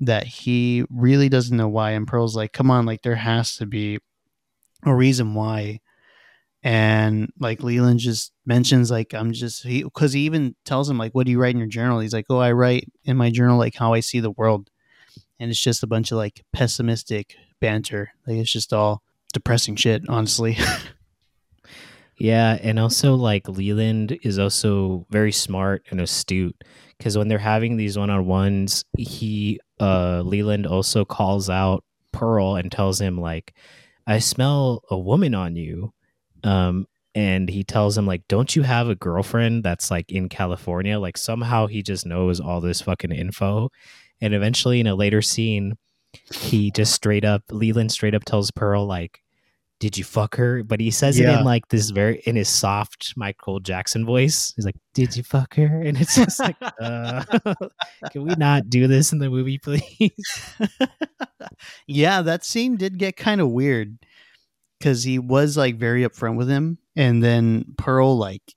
[0.00, 1.92] that he really doesn't know why.
[1.92, 3.98] And pearl's like come on like there has to be
[4.84, 5.80] a reason why.
[6.62, 11.14] And like leland just mentions like i'm just he because he even tells him like
[11.14, 12.00] what do you write in your journal?
[12.00, 14.70] He's like oh i write in my journal like how i see the world.
[15.38, 18.12] And it's just a bunch of like pessimistic banter.
[18.26, 20.58] Like it's just all depressing shit honestly.
[22.20, 26.54] Yeah, and also like Leland is also very smart and astute
[26.98, 33.00] because when they're having these one-on-ones, he uh Leland also calls out Pearl and tells
[33.00, 33.54] him like
[34.06, 35.92] I smell a woman on you.
[36.44, 40.98] Um and he tells him like don't you have a girlfriend that's like in California?
[40.98, 43.70] Like somehow he just knows all this fucking info.
[44.20, 45.76] And eventually in a later scene,
[46.34, 49.22] he just straight up Leland straight up tells Pearl like
[49.80, 50.62] did you fuck her?
[50.62, 54.52] But he says it in like this very in his soft Michael Jackson voice.
[54.54, 57.24] He's like, "Did you fuck her?" And it's just like, uh,
[58.12, 60.54] can we not do this in the movie, please?
[61.86, 63.98] yeah that scene did get kind of weird
[64.78, 68.54] because he was like very upfront with him and then pearl like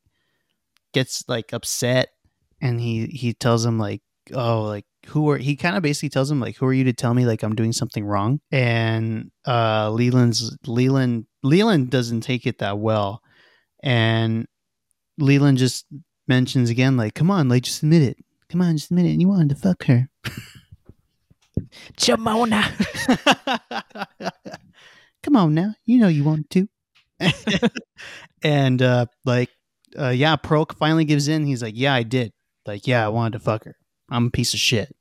[0.94, 2.10] gets like upset
[2.62, 4.02] and he he tells him like
[4.34, 6.94] oh like who are he kind of basically tells him like who are you to
[6.94, 12.60] tell me like i'm doing something wrong and uh leland's leland leland doesn't take it
[12.60, 13.22] that well
[13.82, 14.48] and
[15.18, 15.86] leland just
[16.28, 18.18] mentions again like come on like just admit it
[18.50, 20.10] come on just admit it and you wanted to fuck her
[21.98, 22.64] Jamona.
[25.24, 26.68] Come on now, you know you want to.
[28.44, 29.50] and uh like
[29.98, 31.46] uh, yeah, Pearl finally gives in.
[31.46, 32.34] He's like, yeah, I did.
[32.66, 33.76] Like, yeah, I wanted to fuck her.
[34.10, 34.96] I'm a piece of shit.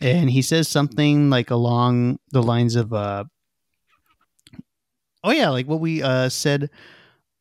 [0.00, 3.24] And he says something like along the lines of, uh,
[5.22, 6.70] oh yeah, like what we uh, said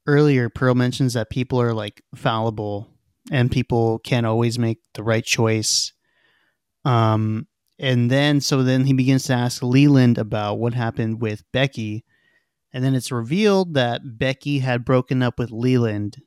[0.06, 0.50] earlier.
[0.50, 2.90] Pearl mentions that people are like fallible
[3.32, 5.94] and people can't always make the right choice.
[6.86, 12.04] Um, and then so then he begins to ask Leland about what happened with Becky,
[12.74, 16.18] and then it's revealed that Becky had broken up with Leland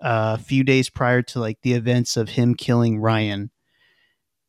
[0.00, 3.50] uh, a few days prior to like the events of him killing Ryan.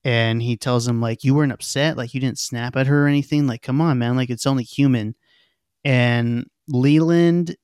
[0.03, 3.07] And he tells him like you weren't upset, like you didn't snap at her or
[3.07, 3.45] anything.
[3.45, 5.15] Like, come on, man, like it's only human.
[5.83, 7.55] And Leland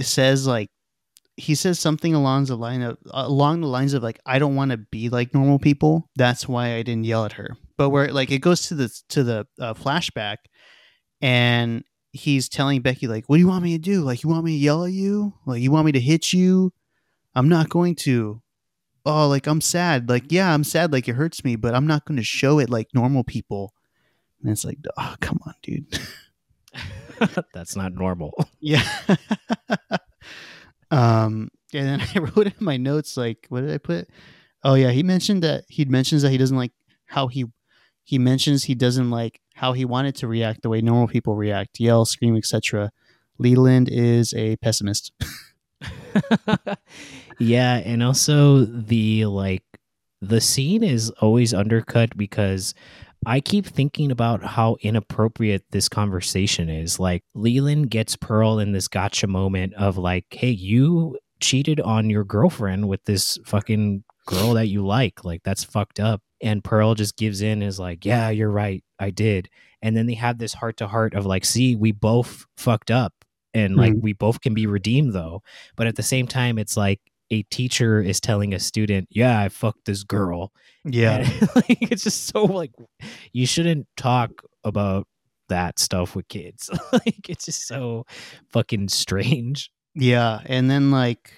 [0.00, 0.70] says like
[1.36, 4.70] he says something along the line of along the lines of like I don't want
[4.70, 6.08] to be like normal people.
[6.16, 7.56] That's why I didn't yell at her.
[7.76, 10.36] But where like it goes to the to the uh, flashback,
[11.20, 14.02] and he's telling Becky like, "What do you want me to do?
[14.02, 15.34] Like, you want me to yell at you?
[15.46, 16.72] Like, you want me to hit you?
[17.34, 18.42] I'm not going to.
[19.04, 20.08] Oh, like I'm sad.
[20.08, 20.92] Like, yeah, I'm sad.
[20.92, 23.74] Like it hurts me, but I'm not going to show it like normal people."
[24.42, 25.86] And it's like, oh, come on, dude.
[27.54, 28.32] That's not normal.
[28.60, 28.84] Yeah.
[30.92, 34.08] um, and then I wrote in my notes like, what did I put?
[34.62, 36.70] Oh yeah, he mentioned that he mentions that he doesn't like
[37.06, 37.46] how he
[38.04, 41.80] he mentions he doesn't like how he wanted to react the way normal people react,
[41.80, 42.92] yell, scream, etc.
[43.38, 45.10] Leland is a pessimist.
[47.42, 49.64] Yeah, and also the like
[50.20, 52.74] the scene is always undercut because
[53.26, 56.98] I keep thinking about how inappropriate this conversation is.
[56.98, 62.24] Like Leland gets Pearl in this gotcha moment of like, hey, you cheated on your
[62.24, 65.24] girlfriend with this fucking girl that you like.
[65.24, 66.22] Like that's fucked up.
[66.40, 68.82] And Pearl just gives in is like, yeah, you're right.
[68.98, 69.48] I did.
[69.80, 73.12] And then they have this heart to heart of like, see, we both fucked up
[73.54, 74.02] and like mm-hmm.
[74.02, 75.42] we both can be redeemed though.
[75.76, 77.00] But at the same time, it's like
[77.32, 80.52] a teacher is telling a student, yeah, I fucked this girl.
[80.84, 81.16] Yeah.
[81.16, 82.72] And, like, it's just so like,
[83.32, 84.30] you shouldn't talk
[84.64, 85.08] about
[85.48, 86.68] that stuff with kids.
[86.92, 88.04] like, it's just so
[88.50, 89.70] fucking strange.
[89.94, 90.40] Yeah.
[90.44, 91.32] And then like,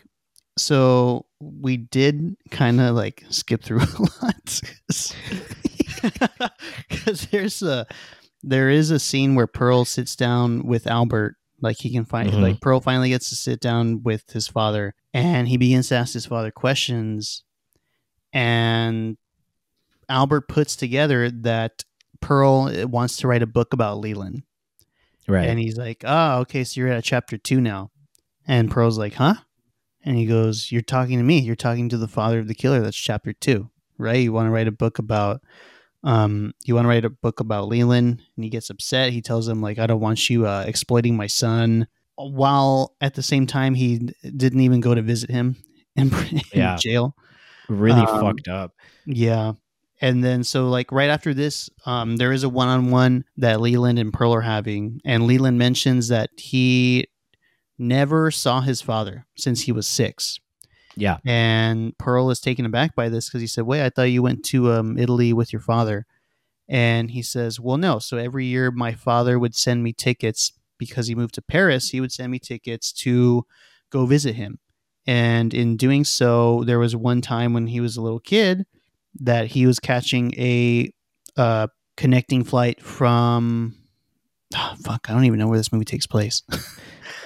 [0.59, 4.61] so we did kind of like skip through a lot
[6.89, 7.87] because there's a
[8.43, 11.37] there is a scene where Pearl sits down with Albert.
[11.65, 12.43] Like he can find mm-hmm.
[12.43, 16.13] like Pearl finally gets to sit down with his father, and he begins to ask
[16.13, 17.43] his father questions.
[18.33, 19.17] And
[20.09, 21.85] Albert puts together that
[22.21, 24.43] Pearl uh, wants to write a book about Leland.
[25.27, 25.49] Right.
[25.49, 27.91] And he's like, oh, okay, so you're at chapter two now.
[28.47, 29.37] And Pearl's like, huh?
[30.05, 31.39] And he goes, You're talking to me.
[31.39, 32.81] You're talking to the father of the killer.
[32.81, 34.21] That's chapter two, right?
[34.21, 35.41] You want to write a book about
[36.05, 39.13] um you want to write a book about Leland and he gets upset.
[39.13, 41.87] He tells him like I don't want you uh, exploiting my son
[42.17, 45.57] while at the same time he didn't even go to visit him
[45.97, 46.77] in, in yeah.
[46.77, 47.15] jail.
[47.69, 48.73] Really um, fucked up.
[49.07, 49.53] Yeah.
[50.01, 53.61] And then so like right after this, um, there is a one on one that
[53.61, 57.07] Leland and Pearl are having, and Leland mentions that he
[57.79, 60.41] never saw his father since he was six.
[60.97, 61.19] Yeah.
[61.25, 64.45] And Pearl is taken aback by this because he said, Wait, I thought you went
[64.47, 66.07] to um, Italy with your father.
[66.69, 67.99] And he says, Well, no.
[67.99, 71.91] So every year my father would send me tickets because he moved to Paris.
[71.91, 73.45] He would send me tickets to
[73.91, 74.59] go visit him.
[75.07, 78.65] And in doing so, there was one time when he was a little kid
[79.21, 80.91] that he was catching a
[81.37, 83.75] uh, connecting flight from.
[84.57, 86.43] Oh, fuck, I don't even know where this movie takes place.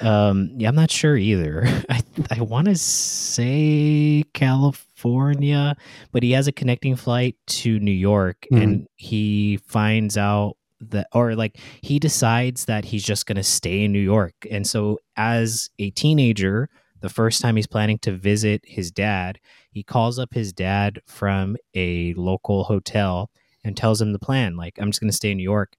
[0.01, 1.65] Um, yeah, I'm not sure either.
[1.89, 5.77] I I want to say California,
[6.13, 8.63] but he has a connecting flight to New York, mm-hmm.
[8.63, 13.85] and he finds out that, or like he decides that he's just going to stay
[13.85, 16.69] in New York, and so as a teenager.
[17.01, 19.39] The first time he's planning to visit his dad,
[19.71, 23.31] he calls up his dad from a local hotel
[23.63, 24.57] and tells him the plan.
[24.57, 25.77] Like, I'm just going to stay in New York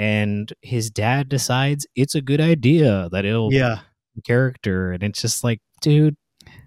[0.00, 3.80] and his dad decides it's a good idea that it'll yeah.
[4.24, 6.16] character and it's just like dude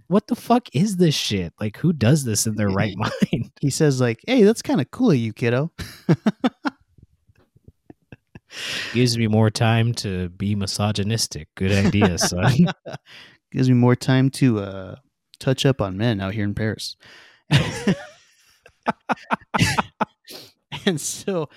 [0.08, 1.54] what the fuck is this shit?
[1.60, 2.94] Like who does this in their right
[3.32, 3.52] mind?
[3.60, 5.72] he says like hey that's kind of cool of you kiddo.
[8.94, 11.48] Gives me more time to be misogynistic.
[11.56, 12.68] Good idea son.
[13.52, 14.96] Gives me more time to uh
[15.40, 16.96] touch up on men out here in paris
[20.86, 21.50] and so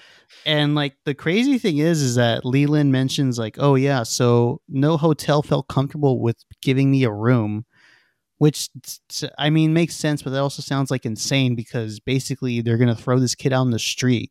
[0.44, 4.96] and like the crazy thing is is that leland mentions like oh yeah so no
[4.96, 7.64] hotel felt comfortable with giving me a room
[8.38, 8.68] which
[9.38, 13.18] i mean makes sense but that also sounds like insane because basically they're gonna throw
[13.18, 14.30] this kid out in the street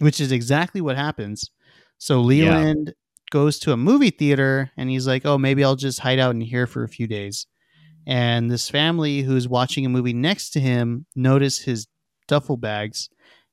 [0.00, 1.50] which is exactly what happens
[1.98, 2.92] so leland yeah.
[3.30, 6.40] goes to a movie theater and he's like oh maybe i'll just hide out in
[6.40, 7.46] here for a few days
[8.06, 11.86] And this family who's watching a movie next to him notice his
[12.28, 13.08] duffel bags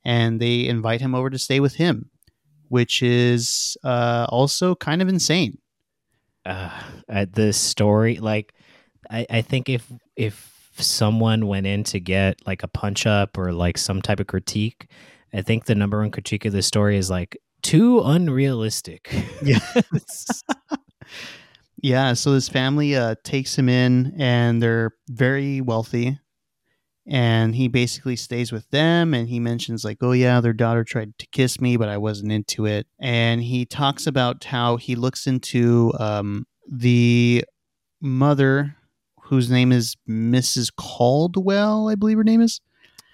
[0.05, 2.09] and they invite him over to stay with him,
[2.69, 5.57] which is uh, also kind of insane.
[6.45, 6.69] uh,
[7.09, 8.53] at the story like
[9.09, 13.53] I, I think if if someone went in to get like a punch up or
[13.53, 14.87] like some type of critique
[15.33, 19.59] i think the number one critique of the story is like too unrealistic Yeah.
[21.81, 26.17] Yeah, so this family uh, takes him in, and they're very wealthy.
[27.05, 31.17] And he basically stays with them, and he mentions like, "Oh yeah, their daughter tried
[31.19, 35.27] to kiss me, but I wasn't into it." And he talks about how he looks
[35.27, 37.43] into um, the
[37.99, 38.77] mother,
[39.23, 40.71] whose name is Mrs.
[40.73, 42.59] Caldwell, I believe her name is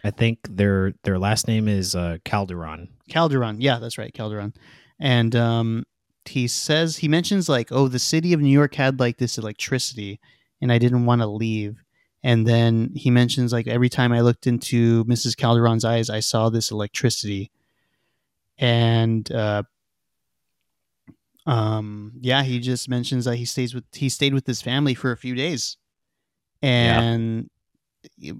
[0.02, 3.60] i think their their last name is uh calderon Calderon.
[3.60, 4.54] Yeah, that's right, Calderon.
[5.00, 5.84] And um,
[6.26, 10.20] he says he mentions like, oh, the city of New York had like this electricity,
[10.62, 11.78] and I didn't want to leave.
[12.22, 15.38] And then he mentions like every time I looked into Mrs.
[15.38, 17.52] Calderon's eyes, I saw this electricity.
[18.58, 19.64] And uh,
[21.46, 25.12] um, yeah, he just mentions that he stays with he stayed with his family for
[25.12, 25.78] a few days,
[26.62, 27.50] and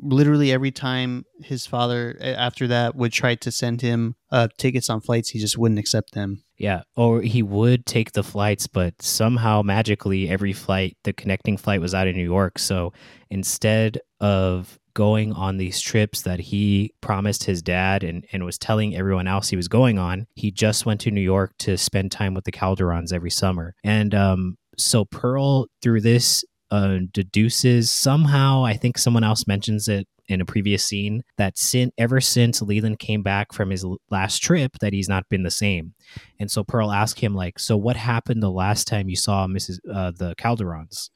[0.02, 5.02] literally every time his father after that would try to send him uh, tickets on
[5.02, 6.44] flights, he just wouldn't accept them.
[6.58, 11.82] yeah or he would take the flights but somehow magically every flight the connecting flight
[11.82, 12.94] was out of new york so
[13.30, 18.96] instead of going on these trips that he promised his dad and, and was telling
[18.96, 22.34] everyone else he was going on he just went to new york to spend time
[22.34, 27.90] with the calderons every summer and um, so pearl through this uh, deduces.
[27.92, 32.62] Somehow i think someone else mentions it in a previous scene that sin, ever since
[32.62, 35.94] leland came back from his last trip that he's not been the same.
[36.40, 39.80] And so pearl asked him like so what happened the last time you saw mrs
[39.92, 41.10] uh, the calderons?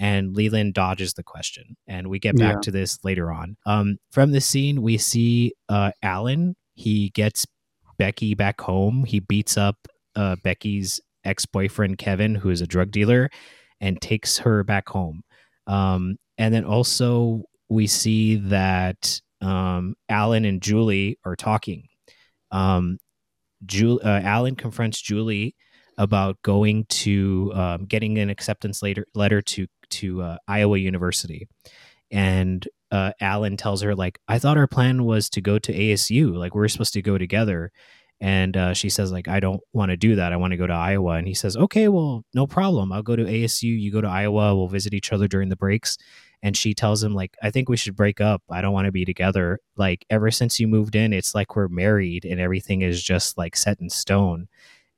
[0.00, 1.76] And leland dodges the question.
[1.88, 2.60] And we get back Yeah.
[2.64, 3.56] to this later on.
[3.66, 6.54] Um, from this scene we see uh, alan.
[6.74, 7.46] He gets
[7.98, 9.04] becky back home.
[9.04, 9.76] He beats up
[10.14, 13.28] uh, becky's ex-boyfriend kevin who is a drug dealer
[13.80, 15.22] and takes her back home
[15.66, 21.84] um, and then also we see that um, alan and julie are talking
[22.50, 22.98] um,
[23.66, 25.54] Ju- uh, Alan confronts Julie
[25.96, 31.48] about going to um, getting an acceptance later, letter to to uh, Iowa University,
[32.10, 36.36] and uh, Alan tells her like, "I thought our plan was to go to ASU.
[36.36, 37.72] Like we're supposed to go together."
[38.20, 40.32] And uh, she says like, "I don't want to do that.
[40.32, 42.90] I want to go to Iowa." And he says, "Okay, well, no problem.
[42.92, 43.62] I'll go to ASU.
[43.80, 44.56] You go to Iowa.
[44.56, 45.96] We'll visit each other during the breaks."
[46.42, 48.42] And she tells him like, "I think we should break up.
[48.50, 49.60] I don't want to be together.
[49.76, 53.54] Like ever since you moved in, it's like we're married and everything is just like
[53.56, 54.48] set in stone."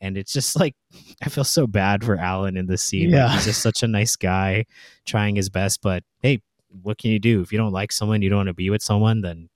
[0.03, 0.75] And it's just like
[1.23, 3.11] I feel so bad for Alan in this scene.
[3.11, 3.33] Like, Yeah.
[3.35, 4.65] he's just such a nice guy,
[5.05, 5.83] trying his best.
[5.83, 6.41] But hey,
[6.83, 8.81] what can you do if you don't like someone, you don't want to be with
[8.83, 9.50] someone, then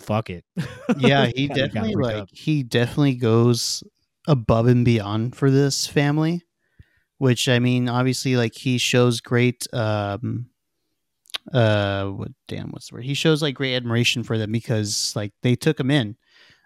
[0.00, 0.44] fuck it.
[0.96, 2.28] Yeah, he definitely like up.
[2.32, 3.82] he definitely goes
[4.26, 6.42] above and beyond for this family,
[7.18, 10.46] which I mean, obviously, like he shows great um
[11.52, 15.32] uh what damn what's the word he shows like great admiration for them because like
[15.42, 16.16] they took him in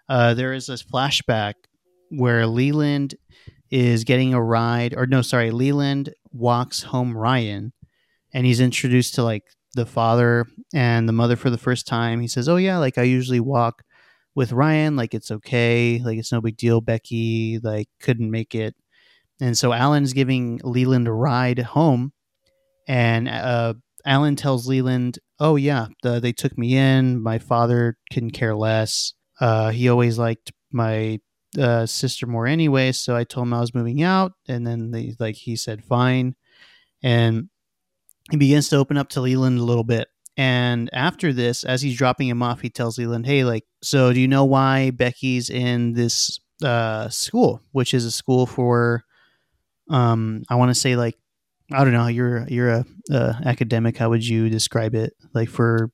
[0.09, 1.53] uh there is this flashback
[2.09, 3.15] where leland
[3.71, 7.71] is getting a ride or no sorry leland walks home ryan
[8.33, 9.43] and he's introduced to like
[9.75, 13.03] the father and the mother for the first time he says oh yeah like i
[13.03, 13.83] usually walk
[14.35, 18.75] with ryan like it's okay like it's no big deal becky like couldn't make it
[19.41, 22.13] and so alan's giving leland a ride home
[22.87, 23.73] and uh
[24.05, 27.21] Alan tells Leland, "Oh yeah, the, they took me in.
[27.21, 29.13] My father couldn't care less.
[29.39, 31.19] Uh, he always liked my
[31.57, 32.91] uh, sister more anyway.
[32.91, 36.35] So I told him I was moving out, and then they like he said fine,
[37.01, 37.49] and
[38.31, 40.07] he begins to open up to Leland a little bit.
[40.37, 44.19] And after this, as he's dropping him off, he tells Leland, "Hey, like, so do
[44.19, 49.03] you know why Becky's in this uh, school, which is a school for,
[49.89, 51.15] um, I want to say like."
[51.71, 52.07] I don't know.
[52.07, 53.97] You're you're a uh, academic.
[53.97, 55.13] How would you describe it?
[55.33, 55.89] Like for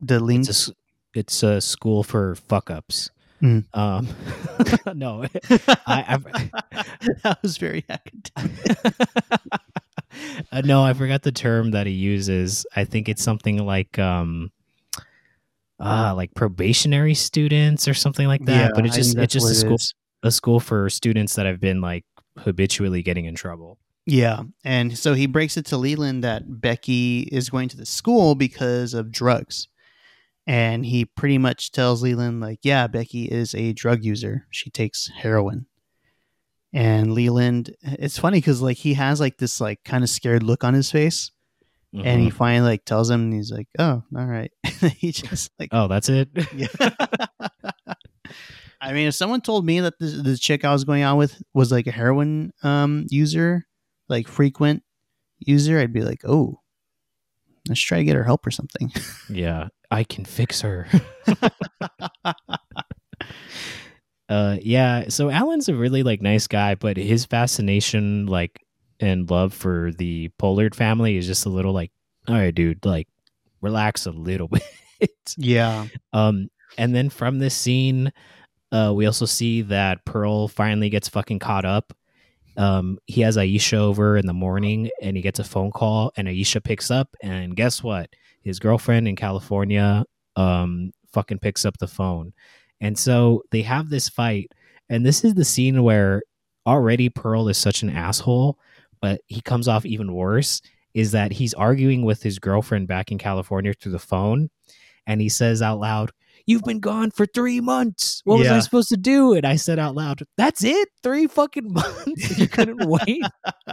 [0.00, 0.70] the It's links?
[1.14, 3.10] it's a school for fuck ups.
[3.42, 3.64] Mm.
[3.74, 4.08] Um,
[4.94, 5.24] no,
[5.86, 6.16] I,
[7.22, 8.78] that was very academic.
[10.52, 12.66] Uh, no, I forgot the term that he uses.
[12.74, 14.50] I think it's something like um,
[15.80, 18.52] uh, like probationary students or something like that.
[18.52, 19.78] Yeah, but it's just it's just a school
[20.22, 22.04] a school for students that have been like
[22.38, 23.78] habitually getting in trouble.
[24.06, 28.34] Yeah, and so he breaks it to Leland that Becky is going to the school
[28.34, 29.68] because of drugs,
[30.46, 34.46] and he pretty much tells Leland like, "Yeah, Becky is a drug user.
[34.50, 35.66] She takes heroin."
[36.74, 40.64] And Leland, it's funny because like he has like this like kind of scared look
[40.64, 41.30] on his face,
[41.94, 42.34] and he Mhm.
[42.34, 44.50] finally like tells him, and he's like, "Oh, all right."
[44.98, 46.28] he just like, oh, that's it.
[46.52, 46.66] yeah.
[48.80, 51.40] I mean, if someone told me that the, the chick I was going out with
[51.54, 53.62] was like a heroin um user,
[54.08, 54.82] like frequent
[55.38, 56.60] user, I'd be like, "Oh,
[57.68, 58.90] let's try to get her help or something."
[59.30, 60.88] yeah, I can fix her.
[64.34, 65.08] Uh, yeah.
[65.10, 68.60] So Alan's a really like nice guy, but his fascination, like,
[68.98, 71.92] and love for the Pollard family is just a little like,
[72.26, 73.06] all right, dude, like,
[73.60, 74.48] relax a little
[75.00, 75.12] bit.
[75.36, 78.12] yeah, Um, and then from this scene,
[78.72, 81.92] uh, we also see that Pearl finally gets fucking caught up.
[82.56, 86.26] Um, he has Aisha over in the morning, and he gets a phone call, and
[86.26, 88.10] Aisha picks up, and guess what?
[88.42, 90.04] His girlfriend in California,
[90.34, 92.32] um, fucking picks up the phone,
[92.84, 94.52] and so they have this fight,
[94.90, 96.22] and this is the scene where
[96.66, 98.58] already Pearl is such an asshole,
[99.00, 100.60] but he comes off even worse.
[100.92, 104.50] Is that he's arguing with his girlfriend back in California through the phone,
[105.06, 106.12] and he says out loud,
[106.46, 108.20] You've been gone for three months.
[108.24, 109.32] What was I supposed to do?
[109.32, 110.88] And I said out loud, That's it?
[111.02, 112.38] Three fucking months?
[112.38, 113.22] You couldn't wait?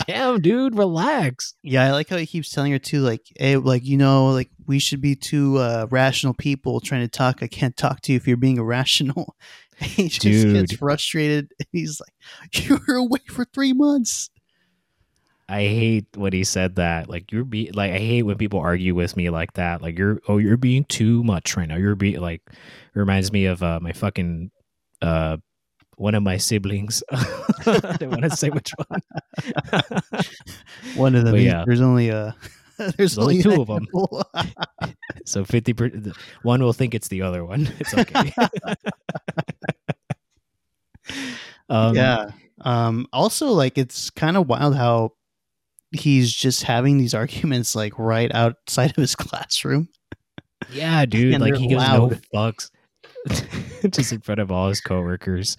[0.08, 1.54] Damn, dude, relax.
[1.64, 1.84] yeah.
[1.84, 4.80] I like how he keeps telling her too, like, "Hey, like you know, like we
[4.80, 7.44] should be two uh, rational people trying to talk.
[7.44, 9.36] I can't talk to you if you're being irrational."
[9.78, 14.30] he just gets frustrated, and he's like, "You were away for three months."
[15.50, 17.10] I hate when he said that.
[17.10, 19.82] Like you're be like I hate when people argue with me like that.
[19.82, 21.76] Like you're oh you're being too much right now.
[21.76, 22.56] You're being like it
[23.00, 24.50] reminds me of uh, my fucking
[25.02, 25.38] uh
[25.98, 27.04] one of my siblings.
[27.12, 29.02] I don't want to say which one.
[30.96, 31.36] One of them.
[31.36, 31.64] Yeah.
[31.68, 32.32] There's only uh
[32.82, 33.88] there's, There's only two of them.
[35.26, 35.92] So fifty per-
[36.42, 37.70] one will think it's the other one.
[37.80, 38.34] It's okay.
[41.70, 42.32] um, yeah.
[42.62, 43.08] Um.
[43.14, 45.12] Also, like, it's kind of wild how
[45.92, 49.90] he's just having these arguments like right outside of his classroom.
[50.72, 51.34] yeah, dude.
[51.34, 52.12] And like he gives loud.
[52.12, 52.72] no fucks,
[53.90, 55.56] just in front of all his coworkers.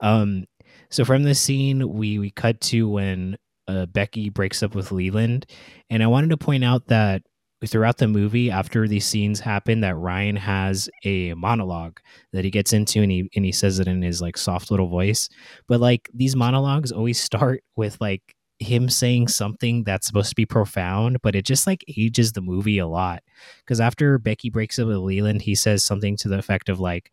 [0.00, 0.44] Um.
[0.90, 3.36] So from this scene, we we cut to when
[3.68, 5.46] uh, Becky breaks up with Leland,
[5.90, 7.22] and I wanted to point out that
[7.66, 12.00] throughout the movie, after these scenes happen, that Ryan has a monologue
[12.32, 14.88] that he gets into, and he and he says it in his like soft little
[14.88, 15.28] voice.
[15.68, 18.22] But like these monologues always start with like
[18.58, 22.78] him saying something that's supposed to be profound, but it just like ages the movie
[22.78, 23.22] a lot.
[23.60, 27.12] Because after Becky breaks up with Leland, he says something to the effect of like,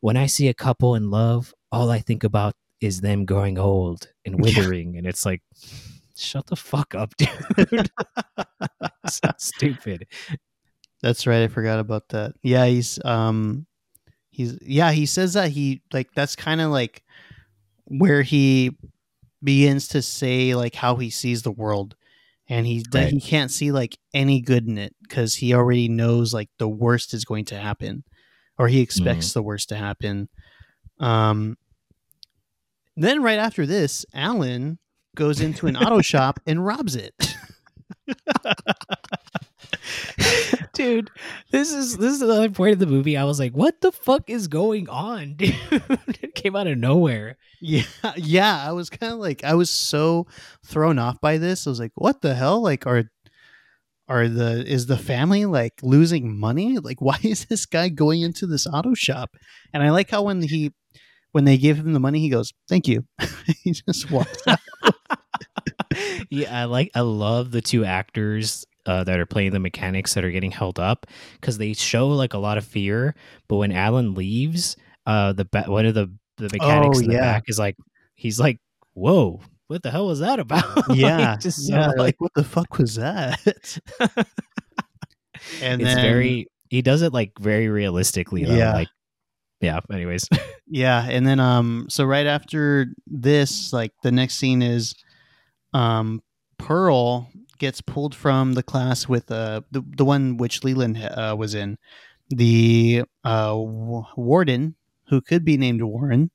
[0.00, 4.08] "When I see a couple in love, all I think about is them growing old
[4.24, 5.42] and withering," and it's like.
[6.18, 7.90] Shut the fuck up, dude.
[9.08, 10.06] so stupid.
[11.00, 11.44] That's right.
[11.44, 12.32] I forgot about that.
[12.42, 13.66] Yeah, he's um,
[14.30, 14.90] he's yeah.
[14.92, 17.04] He says that he like that's kind of like
[17.84, 18.76] where he
[19.42, 21.94] begins to say like how he sees the world,
[22.48, 23.12] and he that Right.
[23.12, 27.14] he can't see like any good in it because he already knows like the worst
[27.14, 28.02] is going to happen,
[28.58, 30.28] or he expects the worst to happen.
[30.98, 31.56] Um.
[32.96, 34.80] Then right after this, Alan
[35.18, 37.12] goes into an auto shop and robs it.
[40.72, 41.10] dude
[41.50, 44.30] this is this is another point of the movie i was like what the fuck
[44.30, 45.54] is going on dude
[46.22, 47.82] it came out of nowhere Yeah,
[48.16, 48.64] yeah.
[48.66, 50.26] I was kind of like, I was so
[50.64, 51.66] thrown off by this.
[51.66, 52.62] I was like, what the hell?
[52.62, 53.10] Like, are
[54.08, 56.78] are the is the family like losing money?
[56.78, 59.36] Like, why is this guy going into this auto shop?
[59.72, 60.72] And I like how when he
[61.32, 63.04] when they give him the money, he goes, "Thank you."
[63.64, 64.58] he just walks out.
[66.30, 70.24] yeah i like i love the two actors uh, that are playing the mechanics that
[70.24, 71.06] are getting held up
[71.40, 73.14] because they show like a lot of fear
[73.48, 74.76] but when alan leaves
[75.06, 77.20] uh the ba- one of the the mechanics Oh, in the yeah.
[77.20, 77.76] back is like
[78.14, 78.58] he's like
[78.94, 81.88] whoa what the hell was that about Like, Yeah, just so, yeah.
[81.88, 83.38] like, Like, what the fuck was that?
[85.62, 88.54] and it's then, very he does it like very realistically though.
[88.54, 88.74] Yeah.
[88.74, 88.88] like
[89.60, 90.28] yeah anyways
[90.70, 94.94] Yeah, and then um so right after this, like the next scene is
[95.72, 96.22] um
[96.58, 101.54] Pearl gets pulled from the class with uh the, the one which Leland uh, was
[101.54, 101.78] in.
[102.28, 104.74] The uh w- warden
[105.08, 106.30] who could be named Warren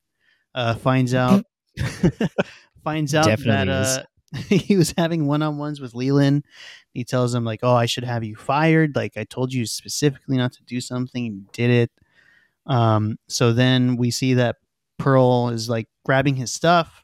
[0.56, 1.46] uh finds out
[2.84, 4.04] finds out Definitely that uh
[4.50, 6.44] he was having one-on-ones with Leland.
[6.92, 8.96] He tells him like, "Oh, I should have you fired.
[8.96, 11.92] Like I told you specifically not to do something, you did it."
[12.66, 14.58] Um, so then we see that
[14.98, 17.04] Pearl is like grabbing his stuff,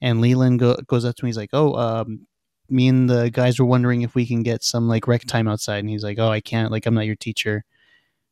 [0.00, 1.28] and Leland go- goes up to him.
[1.28, 2.26] He's like, "Oh, um,
[2.68, 5.78] me and the guys were wondering if we can get some like rec time outside."
[5.78, 6.72] And he's like, "Oh, I can't.
[6.72, 7.64] Like, I'm not your teacher."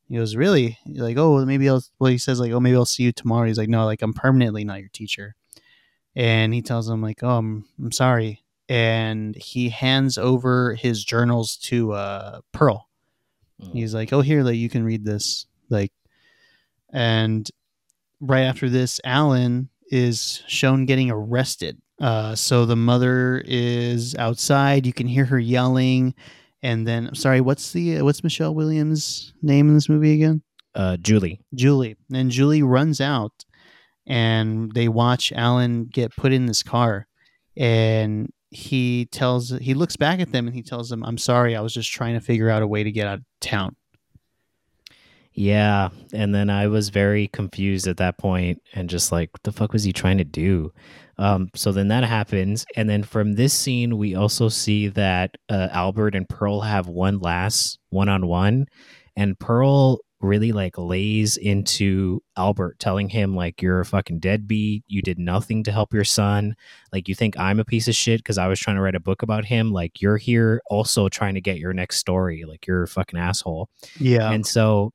[0.09, 2.85] He goes, "Really?" He's like, "Oh, maybe I'll." Well, he says like, "Oh, maybe I'll
[2.85, 5.35] see you tomorrow." He's like, "No, like I'm permanently not your teacher."
[6.17, 11.57] And he tells him like, "Oh, I'm, I'm sorry." and he hands over his journals
[11.57, 12.89] to uh, Pearl.
[13.61, 13.73] Mm.
[13.73, 15.93] He's like, "Oh, here, like you can read this." Like,
[16.95, 17.51] and
[18.21, 21.79] right after this, Alan is shown getting arrested.
[22.01, 24.87] Uh, so the mother is outside.
[24.87, 26.15] You can hear her yelling,
[26.63, 30.43] and then sorry, what's the what's Michelle Williams' name in this movie again?
[30.75, 31.41] Uh, Julie.
[31.55, 31.97] Julie.
[32.13, 33.45] And Julie runs out,
[34.07, 37.07] and they watch Alan get put in this car,
[37.57, 41.61] and he tells he looks back at them and he tells them, "I'm sorry, I
[41.61, 43.77] was just trying to figure out a way to get out of town."
[45.35, 49.53] Yeah, and then I was very confused at that point and just like, what the
[49.53, 50.73] fuck was he trying to do?
[51.19, 55.69] Um, so then that happens, and then from this scene, we also see that uh,
[55.71, 58.67] Albert and Pearl have one last one on one,
[59.17, 64.83] and Pearl really like lays into Albert, telling him like, "You're a fucking deadbeat.
[64.89, 66.55] You did nothing to help your son.
[66.93, 69.01] Like, you think I'm a piece of shit because I was trying to write a
[69.01, 69.71] book about him.
[69.71, 72.45] Like, you're here also trying to get your next story.
[72.45, 73.69] Like, you're a fucking asshole."
[74.01, 74.33] Yeah.
[74.33, 74.93] And so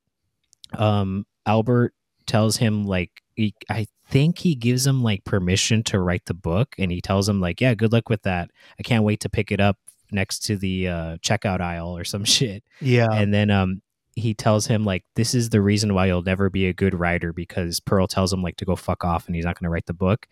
[0.78, 1.93] um Albert
[2.26, 6.76] tells him like he, I think he gives him like permission to write the book
[6.78, 8.51] and he tells him like yeah good luck with that.
[8.80, 9.78] I can't wait to pick it up
[10.11, 12.63] next to the uh checkout aisle or some shit.
[12.82, 13.07] Yeah.
[13.11, 13.82] and then um
[14.15, 17.32] he tells him like this is the reason why you'll never be a good writer
[17.34, 19.86] because Pearl tells him like to go fuck off and he's not going to write
[19.86, 20.28] the book.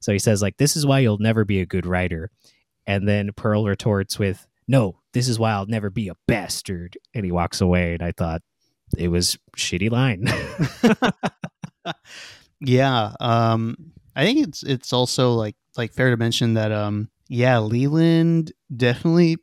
[0.00, 2.30] So he says like this is why you'll never be a good writer.
[2.86, 6.96] And then Pearl retorts with no this is why I'll never be a bastard.
[7.14, 8.42] And he walks away and I thought
[8.96, 10.26] it was shitty line.
[12.60, 13.12] yeah.
[13.20, 13.76] Um
[14.16, 19.36] I think it's it's also like like fair to mention that um yeah, Leland definitely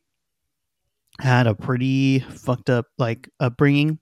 [1.19, 3.99] had a pretty fucked up like upbringing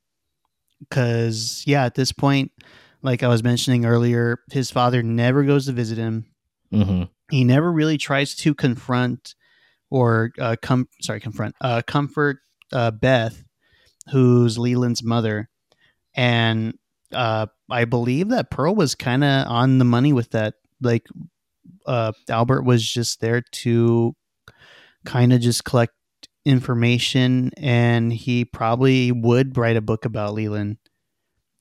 [0.90, 2.52] cuz yeah, at this point
[3.02, 6.26] like I was mentioning earlier, his father never goes to visit him.
[6.72, 7.04] mm-hmm.
[7.30, 9.36] He never really tries to confront
[9.90, 12.38] or uh come sorry, confront uh comfort
[12.72, 13.43] uh Beth
[14.12, 15.50] who's Leland's mother.
[16.16, 16.78] And
[17.12, 20.56] uh, I believe that Pearl was kind of on the money with that.
[20.82, 21.08] Like,
[21.86, 24.16] uh, Albert was just there to
[25.06, 25.94] kind of just collect
[26.46, 30.78] information, and he probably would write a book about Leland.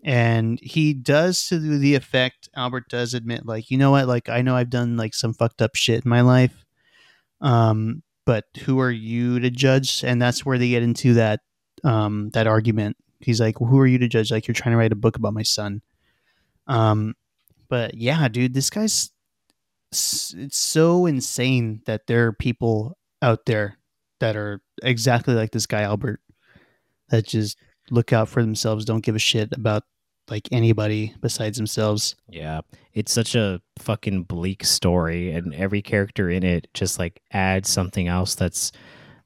[0.04, 4.42] And he does to the effect, Albert does admit, like, you know what, like, I
[4.42, 6.64] know I've done like some fucked up shit in my life.
[7.40, 10.02] Um, but who are you to judge?
[10.02, 11.40] And that's where they get into that
[11.84, 12.96] um, that argument.
[13.20, 14.30] He's like, "Who are you to judge?
[14.30, 15.82] Like, you're trying to write a book about my son."
[16.66, 17.14] Um,
[17.68, 19.10] but yeah, dude, this guy's
[19.92, 23.78] it's so insane that there are people out there
[24.20, 26.20] that are exactly like this guy Albert
[27.10, 27.58] that just
[27.90, 29.82] look out for themselves, don't give a shit about
[30.30, 32.16] like anybody besides themselves.
[32.28, 32.60] Yeah,
[32.94, 38.08] it's such a fucking bleak story, and every character in it just like adds something
[38.08, 38.72] else that's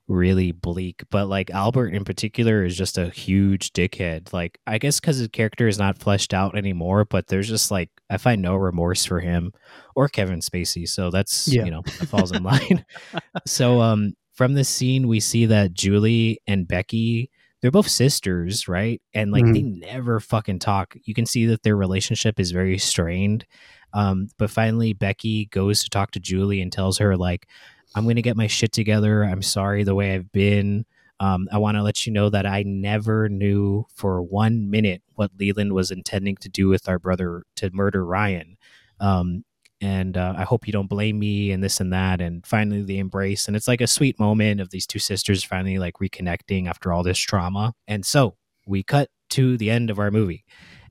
[0.09, 1.03] really bleak.
[1.11, 4.33] But like Albert in particular is just a huge dickhead.
[4.33, 7.91] Like I guess because his character is not fleshed out anymore, but there's just like
[8.09, 9.53] I find no remorse for him
[9.95, 10.89] or Kevin Spacey.
[10.89, 11.65] So that's Yeah.
[11.65, 12.85] you know that falls in line.
[13.47, 17.31] so um from this scene we see that Julie and Becky
[17.63, 19.01] they're both sisters, right?
[19.15, 20.95] And like they never fucking talk.
[21.05, 23.47] You can see that their relationship is very strained.
[23.95, 27.49] Um, but finally, Becky goes to talk to Julie and tells her like,
[27.97, 29.25] "I'm going to get my shit together.
[29.25, 30.85] I'm sorry the way I've been.
[31.19, 35.31] Um, I want to let you know that I never knew for one minute what
[35.39, 38.59] Leland was intending to do with our brother to murder Ryan.
[39.01, 39.45] Um,
[39.81, 42.21] and uh, I hope you don't blame me and this and that.
[42.21, 45.79] And finally, they embrace, and it's like a sweet moment of these two sisters finally
[45.79, 47.75] like reconnecting after all this trauma.
[47.89, 48.37] And so
[48.67, 50.45] we cut to the end of our movie.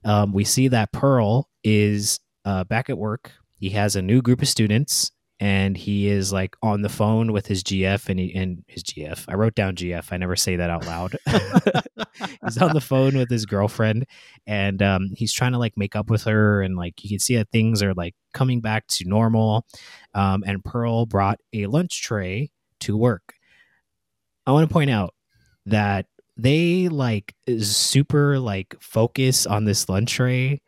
[0.04, 3.32] Um, we see that Pearl is uh, back at work.
[3.58, 5.12] He has a new group of students,
[5.46, 9.26] and he is like on the phone with his GF and he and his GF.
[9.28, 10.08] I wrote down GF.
[10.10, 11.16] I never say that out loud.
[12.44, 14.08] he's on the phone with his girlfriend,
[14.48, 17.36] and um, he's trying to like make up with her, and like you can see
[17.36, 19.68] that things are like coming back to normal.
[20.16, 23.36] Um, and Pearl brought a lunch tray to work.
[24.48, 25.14] I want to point out
[25.68, 30.64] that they like super like focus on this lunch tray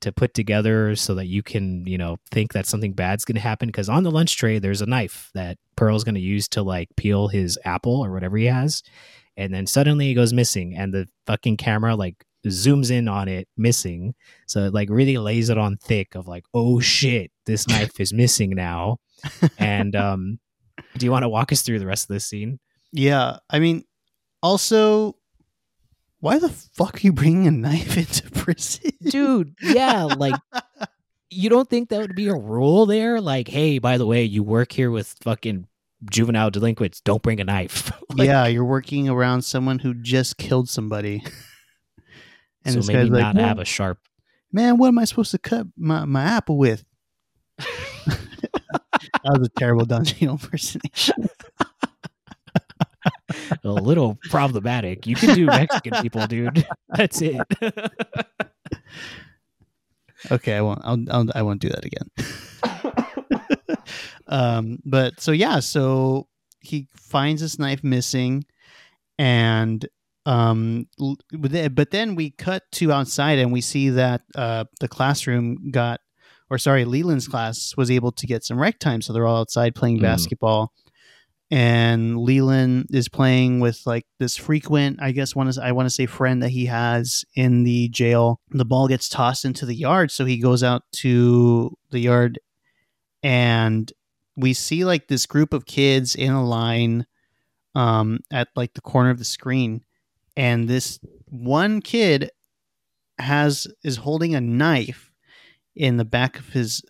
[0.00, 3.40] to put together so that you can you know think that something bad's going to
[3.40, 6.62] happen because on the lunch tray there's a knife that pearl's going to use to
[6.62, 8.82] like peel his apple or whatever he has
[9.36, 13.48] and then suddenly it goes missing and the fucking camera like zooms in on it
[13.56, 14.14] missing
[14.46, 18.12] so it like really lays it on thick of like oh shit this knife is
[18.12, 18.98] missing now.
[19.58, 20.38] And um
[20.96, 22.60] do you want to walk us through the rest of this scene?
[22.92, 23.84] Yeah, I mean,
[24.42, 25.16] also,
[26.20, 30.34] why the fuck are you bringing a knife into prison, dude yeah like
[31.30, 34.42] you don't think that would be a rule there like hey by the way you
[34.42, 35.66] work here with fucking
[36.04, 37.92] juvenile delinquents don't bring a knife.
[38.16, 41.22] Like, yeah, you're working around someone who just killed somebody.
[42.66, 44.00] so this maybe guy's like, not have a sharp.
[44.50, 46.84] man, what am I supposed to cut my, my apple with?
[47.58, 47.68] that
[49.24, 51.28] was a terrible Don Cheadle impersonation.
[53.64, 55.06] a little problematic.
[55.06, 56.66] You can do Mexican people, dude.
[56.88, 57.40] That's it.
[60.32, 60.80] Okay, I won't.
[60.82, 62.08] I'll, I'll I won't do that again.
[64.26, 66.26] um, but so yeah, so
[66.60, 68.44] he finds this knife missing,
[69.16, 69.86] and
[70.26, 70.88] um,
[71.32, 75.70] but then- but then we cut to outside and we see that uh the classroom
[75.70, 76.00] got,
[76.50, 79.76] or sorry, Leland's class was able to get some rec time, so they're all outside
[79.76, 80.02] playing Mm.
[80.02, 80.72] basketball.
[81.50, 85.94] And Leland is playing with like this frequent, I guess, one is I want to
[85.94, 88.40] say friend that he has in the jail.
[88.50, 92.38] The ball gets tossed into the yard, so he goes out to the yard,
[93.22, 93.90] and
[94.36, 97.06] we see like this group of kids in a line,
[97.74, 99.82] um, at like the corner of the screen,
[100.36, 102.30] and this one kid
[103.18, 105.10] has is holding a knife
[105.74, 106.82] in the back of his,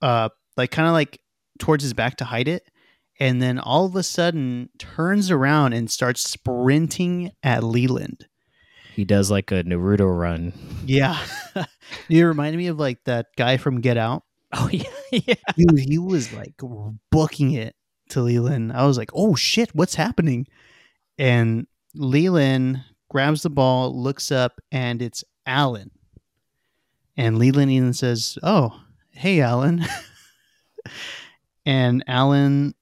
[0.00, 1.20] uh, like kind of like
[1.58, 2.67] towards his back to hide it
[3.18, 8.26] and then all of a sudden turns around and starts sprinting at Leland.
[8.94, 10.52] he does like a Naruto run.
[10.84, 11.18] Yeah.
[12.08, 14.24] you reminded me of like that guy from Get Out.
[14.52, 15.34] Oh yeah, yeah.
[15.56, 16.54] Dude, he was like
[17.10, 17.74] booking it
[18.10, 18.72] to Leland.
[18.72, 20.46] I was like, oh shit, what's happening?
[21.18, 25.90] And Leland grabs the ball, looks up, and it's Alan.
[27.16, 29.84] And Leland even says, Oh, hey, Alan.
[31.66, 32.74] and Alan,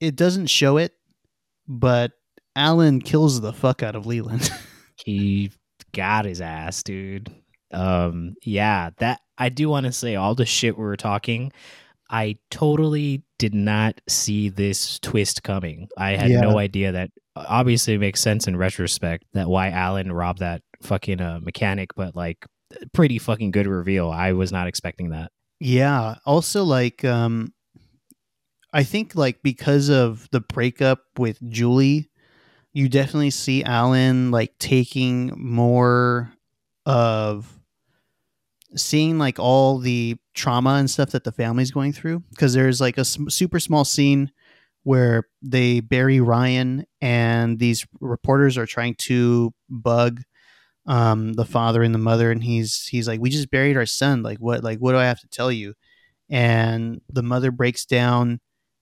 [0.00, 0.92] it doesn't show it,
[1.68, 2.12] but
[2.56, 4.50] Alan kills the fuck out of Leland.
[5.02, 5.50] He
[5.94, 7.30] got his ass, dude.
[7.72, 11.52] Um, yeah, that I do want to say all the shit we were talking.
[12.10, 15.88] I totally did not see this twist coming.
[15.96, 16.40] I had Yeah.
[16.42, 17.10] no idea that.
[17.34, 22.14] Obviously, it makes sense in retrospect that why Alan robbed that fucking uh, mechanic, but
[22.14, 22.44] like,
[22.92, 24.10] pretty fucking good reveal.
[24.10, 25.32] I was not expecting that.
[25.60, 26.16] Yeah.
[26.26, 27.54] Also, like, um,
[28.72, 32.10] I think like because of the breakup with Julie,
[32.72, 36.32] you definitely see Alan like taking more
[36.86, 37.60] of
[38.76, 42.22] seeing like all the trauma and stuff that the family's going through.
[42.30, 44.30] Because there's like a s- super small scene
[44.84, 50.22] where they bury Ryan, and these reporters are trying to bug
[50.86, 54.22] um the father and the mother and he's he's like we just buried our son
[54.22, 55.74] like what like what do i have to tell you
[56.30, 58.40] and the mother breaks down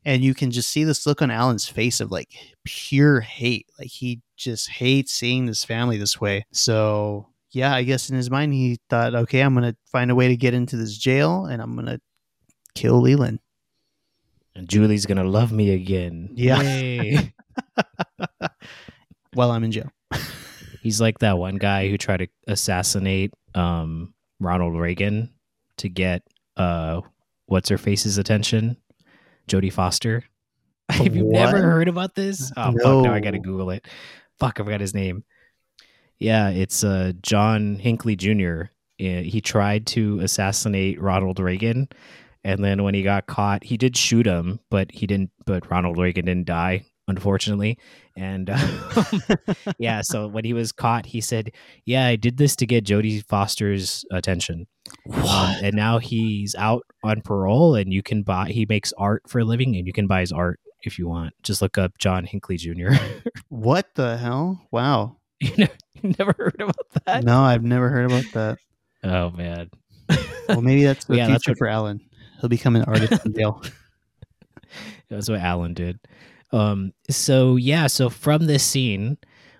[0.08, 2.34] and you can just see this look on alan's face of like
[2.64, 6.46] pure hate like he just hates seeing this family this way.
[6.50, 10.28] So yeah i guess in his mind he thought okay i'm gonna find a way
[10.28, 12.00] to get into this jail and i'm gonna
[12.74, 13.38] kill leland.
[14.54, 16.30] And Julie's gonna love me again.
[16.34, 17.22] Yeah.
[19.34, 19.90] While i'm in jail.
[20.82, 25.34] He's like that one guy who tried to assassinate um, Ronald Reagan
[25.78, 26.22] to get
[26.56, 27.02] uh,
[27.46, 28.76] what's her face's attention,
[29.48, 30.24] Jodie Foster.
[30.90, 32.50] Have you never heard about this?
[32.56, 33.04] Oh fuck!
[33.04, 33.86] Now I gotta Google it.
[34.38, 34.60] Fuck!
[34.60, 35.24] I forgot his name.
[36.18, 38.62] Yeah, it's uh, John Hinckley Jr.
[39.00, 41.88] Uh, He tried to assassinate Ronald Reagan,
[42.44, 45.30] and then when he got caught, he did shoot him, but he didn't.
[45.44, 47.78] But Ronald Reagan didn't die, unfortunately.
[48.16, 48.80] And um,
[49.78, 51.50] yeah, so when he was caught, he said,
[51.84, 54.66] "Yeah, I did this to get Jodie Foster's attention."
[55.12, 58.48] Um, and now he's out on parole, and you can buy.
[58.50, 61.34] He makes art for a living, and you can buy his art if you want.
[61.42, 62.90] Just look up John Hinckley Jr.
[63.48, 67.24] what the hell wow you, never, you never heard about that?
[67.24, 68.58] no i've never heard about that
[69.04, 69.70] Oh man,
[70.48, 72.00] well maybe that's the Yeah, that's future what- for alan
[72.40, 73.62] he'll become an artist in jail
[75.08, 75.98] that's what Alan did.
[76.50, 79.18] Um, so yeah, so from this scene,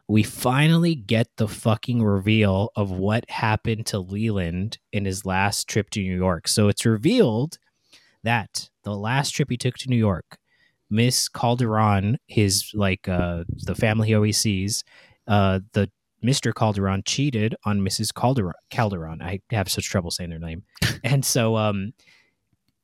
[0.09, 5.91] we finally get the fucking reveal of what happened to Leland in his last trip
[5.91, 6.49] to New York.
[6.49, 7.59] So it's revealed
[8.25, 10.39] that the last trip he took to New York,
[10.91, 14.83] Miss Calderon, his like uh the family he always sees,
[15.27, 15.91] uh the
[16.25, 16.53] Mr.
[16.53, 18.13] Calderon cheated on Mrs.
[18.13, 18.55] Calderon.
[18.71, 19.23] Calderon.
[19.23, 20.65] I have such trouble saying their name.
[21.05, 21.93] and so um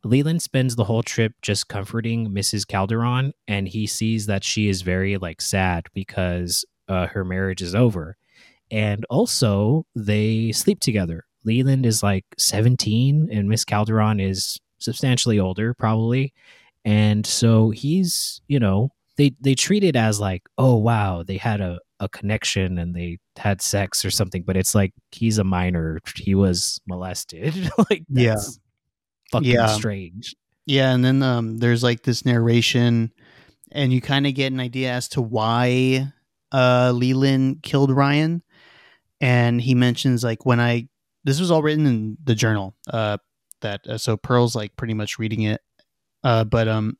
[0.04, 2.66] Leland spends the whole trip just comforting Mrs.
[2.66, 7.74] Calderon, and he sees that she is very like sad because uh, her marriage is
[7.74, 8.16] over,
[8.70, 11.24] and also they sleep together.
[11.44, 16.32] Leland is like seventeen, and Miss Calderon is substantially older, probably,
[16.84, 21.60] and so he's you know they they treat it as like oh wow they had
[21.60, 26.00] a a connection and they had sex or something, but it's like he's a minor,
[26.16, 28.36] he was molested, like Yeah.
[29.34, 29.66] Fucking Yeah.
[29.66, 30.34] strange.
[30.66, 33.12] Yeah, and then um, there's like this narration,
[33.72, 36.06] and you kind of get an idea as to why
[36.52, 38.42] uh, Leland killed Ryan.
[39.20, 40.88] And he mentions like when I
[41.24, 43.18] this was all written in the journal uh,
[43.60, 45.60] that uh, so Pearl's like pretty much reading it,
[46.22, 46.96] uh, but um,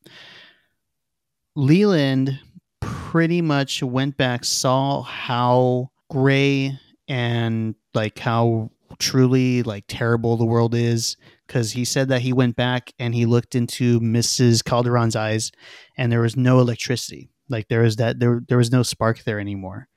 [1.57, 2.39] Leland
[2.80, 6.78] pretty much went back saw how gray
[7.09, 11.16] and like how truly like terrible the world is
[11.47, 14.64] because he said that he went back and he looked into Mrs.
[14.64, 15.53] Calderon's eyes
[15.97, 17.30] and there was no electricity.
[17.49, 19.88] Like there was that there there was no spark there anymore.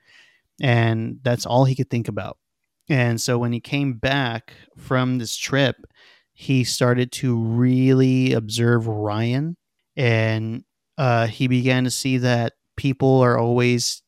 [0.62, 2.38] And that's all he could think about.
[2.90, 5.76] And so when he came back from this trip,
[6.34, 9.58] he started to really observe Ryan
[9.96, 10.64] and
[10.98, 14.02] uh, he began to see that people are always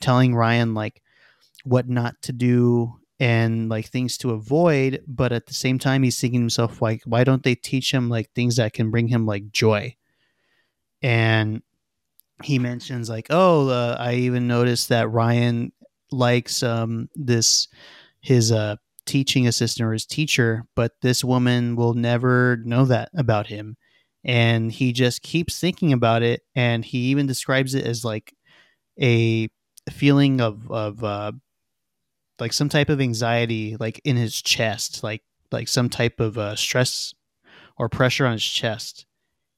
[0.00, 1.02] telling Ryan like
[1.64, 6.20] what not to do and like things to avoid but at the same time he's
[6.20, 9.52] thinking himself like why don't they teach him like things that can bring him like
[9.52, 9.94] joy?
[11.02, 11.62] And
[12.42, 15.70] he mentions like oh uh, i even noticed that ryan
[16.10, 17.68] likes um this
[18.20, 18.74] his uh
[19.06, 23.76] teaching assistant or his teacher but this woman will never know that about him.
[24.24, 28.34] And he just keeps thinking about it and he even describes it as like
[29.00, 29.48] a
[29.90, 31.32] feeling of of uh
[32.38, 36.56] like some type of anxiety like in his chest like like some type of uh,
[36.56, 37.14] stress
[37.78, 39.06] or pressure on his chest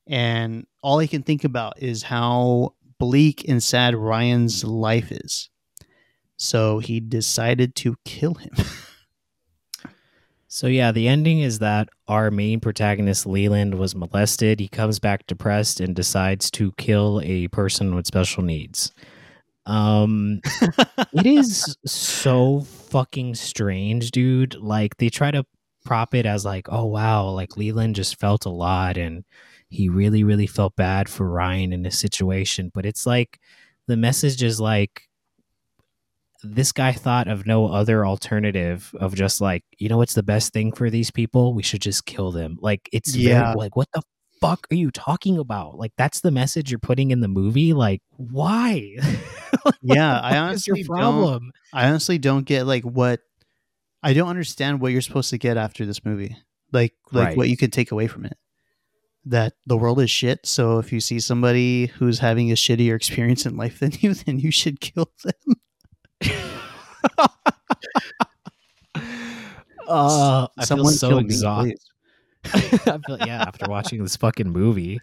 [0.07, 5.51] and all he can think about is how bleak and sad Ryan's life is
[6.37, 8.53] so he decided to kill him
[10.55, 14.61] So yeah, the ending is that our main protagonist Leland was molested.
[14.61, 18.93] He comes back depressed and decides to kill a person with special needs.
[19.67, 20.41] Um
[21.13, 24.55] it is so fucking strange, dude.
[24.57, 25.45] Like they try to
[25.85, 29.25] prop it as like, oh wow, like Leland just felt a lot and
[29.71, 33.41] he really really felt bad for Ryan in this situation, but it's like
[33.89, 35.03] the message is like
[36.43, 40.53] this guy thought of no other alternative of just like, you know what's the best
[40.53, 41.55] thing for these people?
[41.55, 42.59] We should just kill them.
[42.61, 43.53] Like it's Yeah.
[43.53, 44.03] very, like what the
[44.45, 45.79] fuck are you talking about?
[45.79, 47.73] Like that's the message you're putting in the movie?
[47.73, 48.97] Like why?
[49.65, 51.53] Like, Yeah, I honestly problem?
[51.73, 53.21] I honestly don't get like what
[54.03, 56.37] I don't understand what you're supposed to get after this movie.
[56.73, 57.37] Like like Right.
[57.37, 58.37] what you could take away from it.
[59.27, 63.47] That the world is shit, so if you see somebody who's having a shittier experience
[63.47, 65.55] in life than you, then you should kill them.
[69.87, 71.77] Uh, I feel so exhausted.
[72.55, 75.01] I feel yeah, after watching this fucking movie,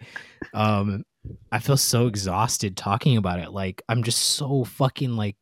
[0.54, 1.04] um,
[1.50, 3.52] I feel so exhausted talking about it.
[3.52, 5.36] Like I'm just so fucking like,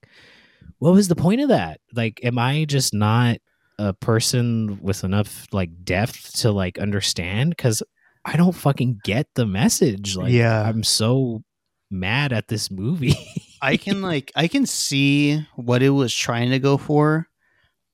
[0.78, 1.80] what was the point of that?
[1.94, 3.38] Like, am I just not
[3.78, 7.50] a person with enough like depth to like understand?
[7.50, 7.82] Because
[8.24, 10.16] I don't fucking get the message.
[10.16, 10.62] Like, Yeah.
[10.62, 11.42] I'm so
[11.90, 13.16] mad at this movie.
[13.62, 17.28] I can like I can see what it was trying to go for,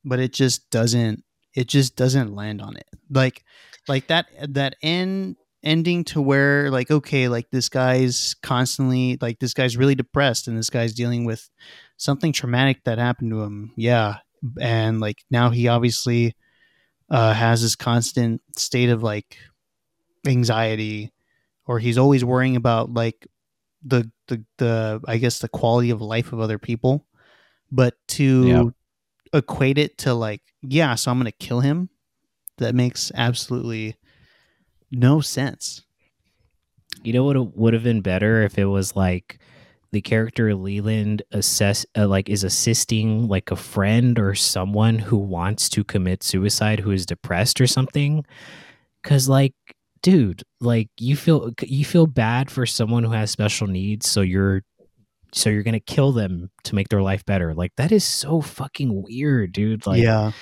[0.05, 2.87] but it just doesn't it just doesn't land on it.
[3.11, 3.43] Like
[3.89, 9.55] like that that end ending to where like okay, like this guy's constantly like this
[9.55, 11.49] guy's really depressed and this guy's dealing with
[11.97, 13.73] something traumatic that happened to him.
[13.77, 14.19] Yeah.
[14.61, 16.35] And like now he obviously
[17.11, 19.37] uh has this constant state of like
[20.27, 21.13] anxiety
[21.67, 23.27] or he's always worrying about like
[23.85, 27.07] the the the I guess the quality of life of other people,
[27.71, 28.65] but to Yeah.
[29.33, 31.89] equate it to like yeah, so I'm gonna kill him.
[32.59, 33.97] That makes absolutely
[34.91, 35.83] no sense.
[37.03, 39.39] You know what would have been better if it was like
[39.93, 45.69] the character Leland assess uh, like is assisting like a friend or someone who wants
[45.71, 48.25] to commit suicide who is depressed or something
[49.03, 49.55] cuz like
[50.03, 54.63] dude like you feel you feel bad for someone who has special needs so you're
[55.33, 58.41] so you're going to kill them to make their life better like that is so
[58.41, 60.33] fucking weird dude like yeah.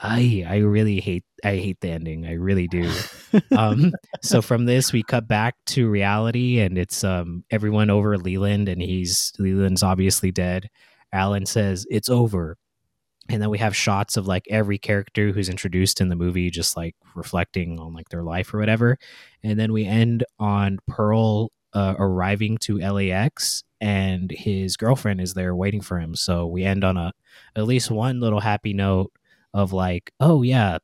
[0.00, 2.26] I I really hate I hate the ending.
[2.26, 2.90] I really do.
[3.56, 8.68] um so from this we cut back to reality and it's um everyone over Leland
[8.68, 10.70] and he's Leland's obviously dead.
[11.12, 12.56] Alan says it's over.
[13.28, 16.76] And then we have shots of like every character who's introduced in the movie just
[16.76, 18.98] like reflecting on like their life or whatever.
[19.44, 25.54] And then we end on Pearl uh, arriving to LAX and his girlfriend is there
[25.54, 26.16] waiting for him.
[26.16, 27.12] So we end on a
[27.54, 29.12] at least one little happy note
[29.54, 30.78] of like, oh yeah,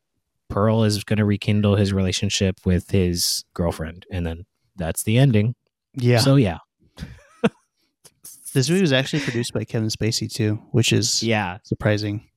[0.49, 5.55] Pearl is going to rekindle his relationship with his girlfriend, and then that's the ending.
[5.95, 6.19] Yeah.
[6.19, 6.59] So yeah,
[8.55, 12.29] this movie was actually produced by Kevin Spacey too, which is yeah, surprising.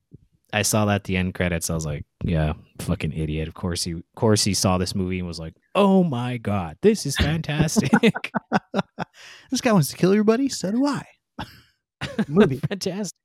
[0.52, 1.70] I saw that at the end credits.
[1.70, 3.46] I was like, yeah, fucking idiot.
[3.46, 6.76] Of course he, of course he saw this movie and was like, oh my god,
[6.82, 7.92] this is fantastic.
[9.50, 10.48] this guy wants to kill your buddy.
[10.48, 11.04] So do I.
[12.28, 12.56] Movie.
[12.56, 13.16] fantastic.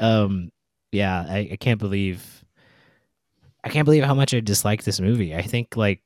[0.00, 0.50] Um,
[0.92, 2.44] yeah, I, I can't believe,
[3.64, 5.34] I can't believe how much I dislike this movie.
[5.34, 6.02] I think like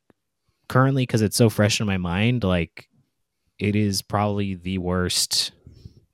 [0.68, 2.88] currently because it's so fresh in my mind, like
[3.58, 5.52] it is probably the worst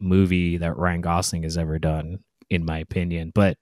[0.00, 2.20] movie that Ryan Gosling has ever done,
[2.50, 3.32] in my opinion.
[3.34, 3.58] But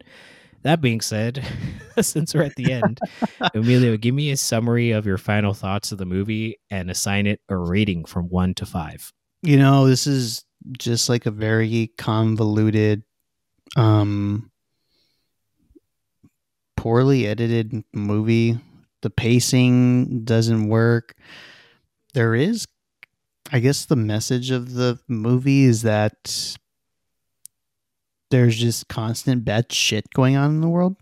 [0.63, 1.45] that being said,
[2.01, 2.99] since we're at the end,
[3.55, 7.41] Emilio, give me a summary of your final thoughts of the movie and assign it
[7.49, 9.13] a rating from one to five.
[9.43, 10.45] You know, this is
[10.79, 13.03] just like a very convoluted,
[13.77, 14.51] um,
[16.85, 18.61] poorly edited movie.
[19.01, 21.15] The pacing doesn't work.
[22.13, 22.69] There is,
[23.51, 26.59] I guess, the message of the movie is that
[28.31, 30.97] there's just constant bad shit going on in the world.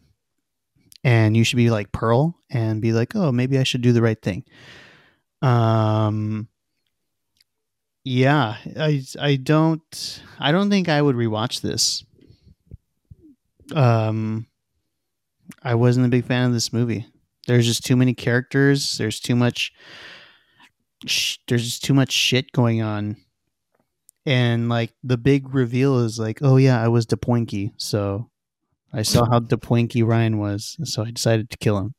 [1.02, 4.02] And you should be like Pearl and be like, oh, maybe I should do the
[4.02, 4.44] right thing.
[5.42, 6.46] Um,
[8.04, 12.04] yeah, I I don't I don't think I would rewatch this.
[13.74, 14.46] Um,
[15.62, 17.06] I wasn't a big fan of this movie.
[17.46, 18.98] There's just too many characters.
[18.98, 19.72] There's too much.
[21.06, 23.16] Sh- there's just too much shit going on
[24.26, 28.30] and like the big reveal is like, oh yeah, I was DePoinky, so
[28.92, 31.94] I saw how DePoinky Ryan was, so I decided to kill him.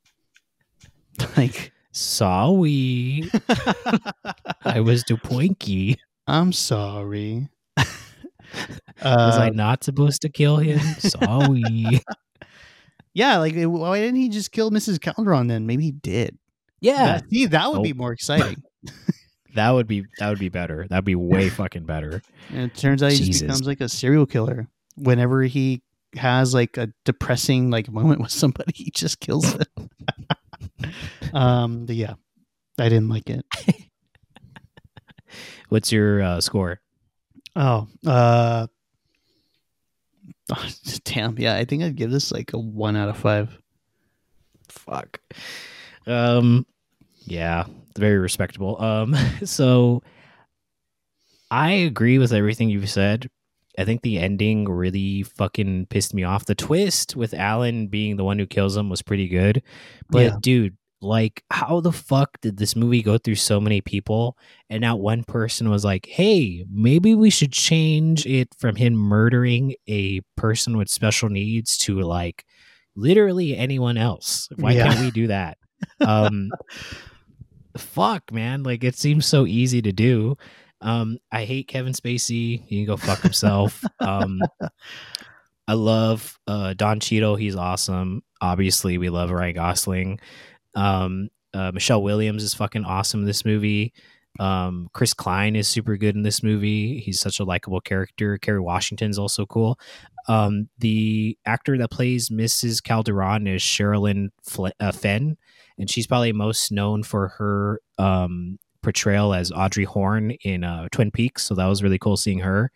[1.37, 3.29] like, sorry,
[4.63, 5.97] I was DePoinky.
[6.27, 7.49] I'm sorry.
[7.77, 7.83] uh,
[9.03, 10.79] was I not supposed to kill him?
[10.99, 12.01] Sorry.
[13.13, 14.99] yeah, like why didn't he just kill Mrs.
[14.99, 15.65] Calderon then?
[15.65, 16.37] Maybe he did.
[16.81, 17.83] Yeah, that, see, that would oh.
[17.83, 18.63] be more exciting.
[19.55, 20.87] That would be that would be better.
[20.89, 22.21] That'd be way fucking better.
[22.49, 23.41] And it turns out he Jesus.
[23.41, 24.67] just becomes like a serial killer.
[24.95, 25.83] Whenever he
[26.15, 29.67] has like a depressing like moment with somebody, he just kills it.
[31.33, 32.13] um, yeah,
[32.79, 33.45] I didn't like it.
[35.69, 36.79] What's your uh, score?
[37.55, 38.67] Oh, uh,
[40.51, 40.69] oh,
[41.05, 43.57] damn, yeah, I think I'd give this like a one out of five.
[44.69, 45.19] Fuck.
[46.07, 46.65] Um,
[47.25, 47.65] yeah,
[47.97, 48.81] very respectable.
[48.81, 50.01] Um, so
[51.51, 53.29] I agree with everything you've said.
[53.77, 56.45] I think the ending really fucking pissed me off.
[56.45, 59.63] The twist with Alan being the one who kills him was pretty good.
[60.09, 60.37] But yeah.
[60.39, 64.37] dude, like how the fuck did this movie go through so many people
[64.69, 69.75] and not one person was like, "Hey, maybe we should change it from him murdering
[69.87, 72.45] a person with special needs to like
[72.95, 74.49] literally anyone else.
[74.55, 74.87] Why yeah.
[74.87, 75.57] can't we do that?"
[75.99, 76.49] Um
[77.77, 78.63] fuck, man.
[78.63, 80.37] Like it seems so easy to do.
[80.81, 82.63] Um, I hate Kevin Spacey.
[82.67, 83.83] He can go fuck himself.
[83.99, 84.41] um,
[85.67, 87.37] I love uh, Don Cheadle.
[87.37, 88.21] He's awesome.
[88.41, 90.19] Obviously, we love Ryan Gosling.
[90.75, 93.93] Um, uh, Michelle Williams is fucking awesome in this movie.
[94.39, 96.99] Um, Chris Klein is super good in this movie.
[96.99, 98.39] He's such a likable character.
[98.39, 99.79] Kerry Washington's also cool.
[100.27, 102.81] Um, the actor that plays Mrs.
[102.81, 105.37] Calderon is Sherilyn Fle- uh, Fenn
[105.77, 111.11] and she's probably most known for her um, portrayal as Audrey Horne in uh, Twin
[111.11, 111.43] Peaks.
[111.43, 112.71] So that was really cool seeing her.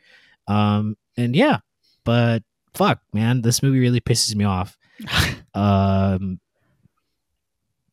[0.48, 1.60] Um, and yeah,
[2.04, 2.44] but
[2.74, 4.78] fuck, man, this movie really pisses me off.
[5.54, 6.40] um,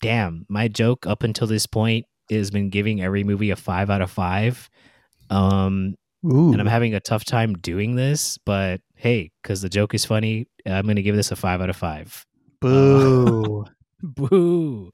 [0.05, 4.03] damn, my joke up until this point has been giving every movie a five out
[4.03, 4.69] of five.
[5.31, 5.95] Um,
[6.31, 6.53] Ooh.
[6.53, 10.47] and I'm having a tough time doing this, but hey, because the joke is funny,
[10.67, 12.27] I'm going to give this a five out of five.
[12.61, 13.65] Boo.
[13.65, 13.71] Uh,
[14.03, 14.91] Boo.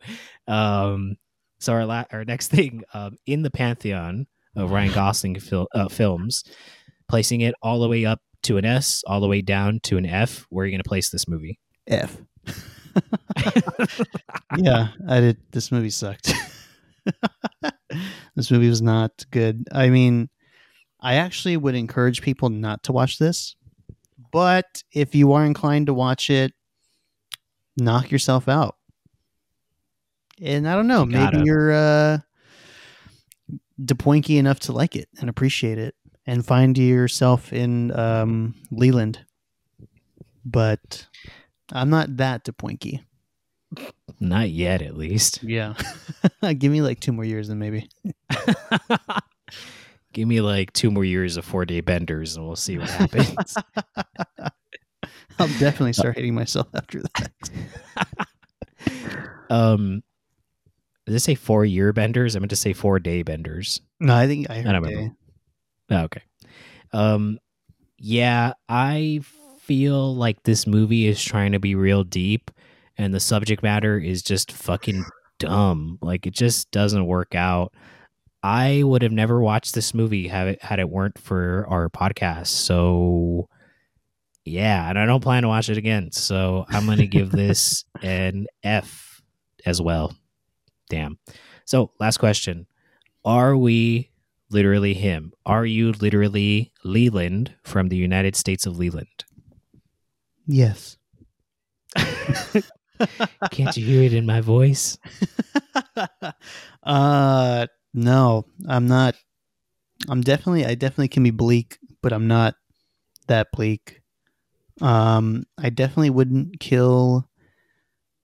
[0.47, 1.17] Um,
[1.59, 5.89] so our la- our next thing um, in the pantheon of Ryan Gosling fil- uh,
[5.89, 6.45] films,
[7.09, 10.07] placing it all the way up to an S, all the way down to an
[10.07, 10.47] F.
[10.51, 11.59] Where are you going to place this movie?
[11.89, 12.17] F.
[14.57, 15.39] yeah, I did.
[15.53, 16.33] This movie sucked.
[18.37, 19.67] this movie was not good.
[19.73, 20.29] I mean,
[21.01, 23.57] I actually would encourage people not to watch this,
[24.33, 26.53] but if you are inclined to watch it,
[27.77, 28.77] knock yourself out
[30.41, 32.19] and I don't know, you maybe you're uh,
[33.81, 35.95] depoinky enough to like it and appreciate it,
[36.27, 39.25] and find yourself in um, Leland.
[40.45, 41.07] But
[41.73, 43.01] I'm not that depoinky.
[44.19, 45.43] Not yet, at least.
[45.51, 45.75] Yeah,
[46.59, 47.89] give me like two more years, then maybe.
[50.13, 53.55] give me like two more years of four day benders, and we'll see what happens.
[55.39, 57.33] I'll definitely start hating myself after that.
[59.49, 60.03] um,
[61.07, 62.37] did it say four year benders?
[62.37, 63.81] I meant to say four day benders.
[63.99, 65.11] No, I think I heard I don't day.
[65.91, 66.23] Oh, okay.
[66.93, 67.39] Um,
[67.99, 69.21] yeah, I
[69.71, 72.51] feel like this movie is trying to be real deep
[72.99, 75.05] and the subject matter is just fucking
[75.39, 75.97] dumb.
[76.03, 77.73] Like it just doesn't work out.
[78.43, 82.49] I would have never watched this movie had it had it weren't for our podcast.
[82.49, 83.49] So
[84.45, 86.11] yeah, and I don't plan to watch it again.
[86.11, 89.23] So I'm gonna give this an F
[89.65, 90.17] as well.
[90.89, 91.17] Damn.
[91.65, 92.67] So last question:
[93.25, 94.11] Are we
[94.51, 95.33] literally him?
[95.47, 99.27] Are you literally Leland from the United States of Leland?
[100.51, 100.99] Yes.
[103.51, 104.99] Can't you hear it in my voice?
[106.83, 109.15] uh no, I'm not
[110.09, 112.57] I'm definitely I definitely can be bleak, but I'm not
[113.29, 114.03] that bleak.
[114.81, 117.29] Um I definitely wouldn't kill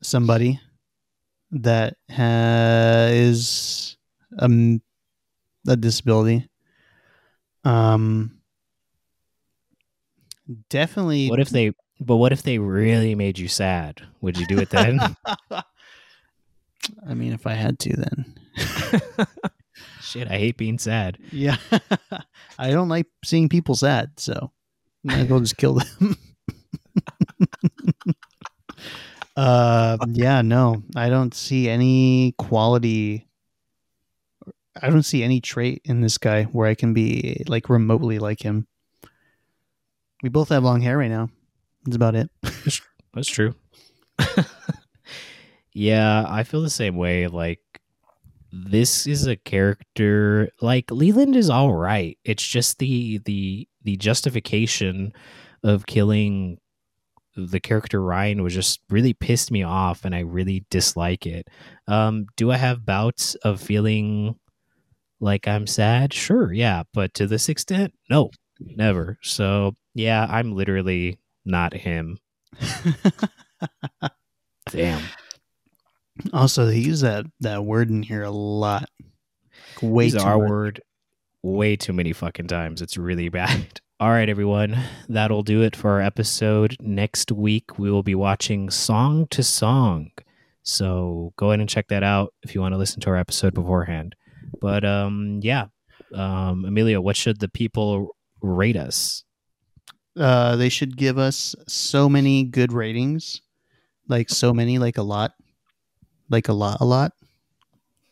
[0.03, 0.59] somebody
[1.53, 3.97] that has is
[4.41, 4.83] um
[5.69, 6.49] a disability.
[7.65, 8.41] Um
[10.71, 11.73] definitely What if they?
[12.01, 14.03] But what if they really made you sad?
[14.21, 15.01] Would you do it then?
[17.07, 18.35] I mean if I had to then.
[20.01, 21.19] Shit, I hate being sad.
[21.33, 21.57] Yeah.
[22.59, 24.53] I don't like seeing people sad, so
[25.03, 26.17] might as well just kill them.
[29.37, 30.83] uh yeah, no.
[30.95, 33.27] I don't see any quality
[34.81, 38.43] I don't see any trait in this guy where I can be like remotely like
[38.43, 38.67] him.
[40.23, 41.31] We both have long hair right now.
[41.87, 42.31] That's about it.
[43.15, 43.55] That's true.
[45.73, 47.29] yeah, I feel the same way.
[47.29, 47.61] Like,
[48.53, 52.19] this is a character like Leland is all right.
[52.25, 55.13] It's just the the the justification
[55.63, 56.59] of killing
[57.37, 61.49] the character Ryan was just really pissed me off, and I really dislike it.
[61.87, 64.37] Um, do I have bouts of feeling
[65.21, 66.13] like I'm sad?
[66.13, 68.31] Sure, yeah, but to this extent, no,
[68.61, 69.19] never.
[69.23, 72.19] So yeah, I'm literally not him.
[74.71, 75.03] Damn.
[76.33, 78.89] also, they use that that word in here a lot.
[79.83, 80.51] Way Use too our much.
[80.51, 80.81] word
[81.43, 82.83] way too many fucking times.
[82.83, 83.81] It's really bad.
[83.99, 84.77] All right, everyone.
[85.09, 86.77] That'll do it for our episode.
[86.81, 90.11] Next week, we will be watching Song to Song.
[90.63, 93.55] So go ahead and check that out if you want to listen to our episode
[93.55, 94.15] beforehand.
[94.61, 95.67] But um, yeah,
[96.15, 99.25] um, Emilio, what should the people rate us?
[100.17, 103.43] Uh, they should give us so many good ratings,
[104.09, 105.35] like so many, like a lot,
[106.31, 107.13] like a lot, a lot.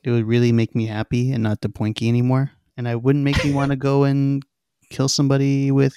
[0.02, 3.42] It would really make me happy and not the poinky anymore, and I wouldn't make
[3.44, 4.42] me want to go and
[4.90, 5.94] kill somebody with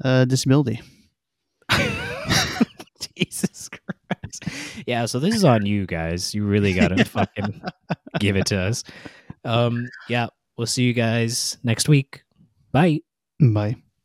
[0.00, 0.80] a disability.
[3.16, 4.44] Jesus Christ.
[4.86, 6.34] Yeah, so this is on you guys.
[6.34, 7.62] You really got to fucking
[8.20, 8.84] give it to us.
[9.44, 10.26] Um, yeah,
[10.56, 12.22] we'll see you guys next week.
[12.72, 13.00] Bye.
[13.40, 13.76] Bye.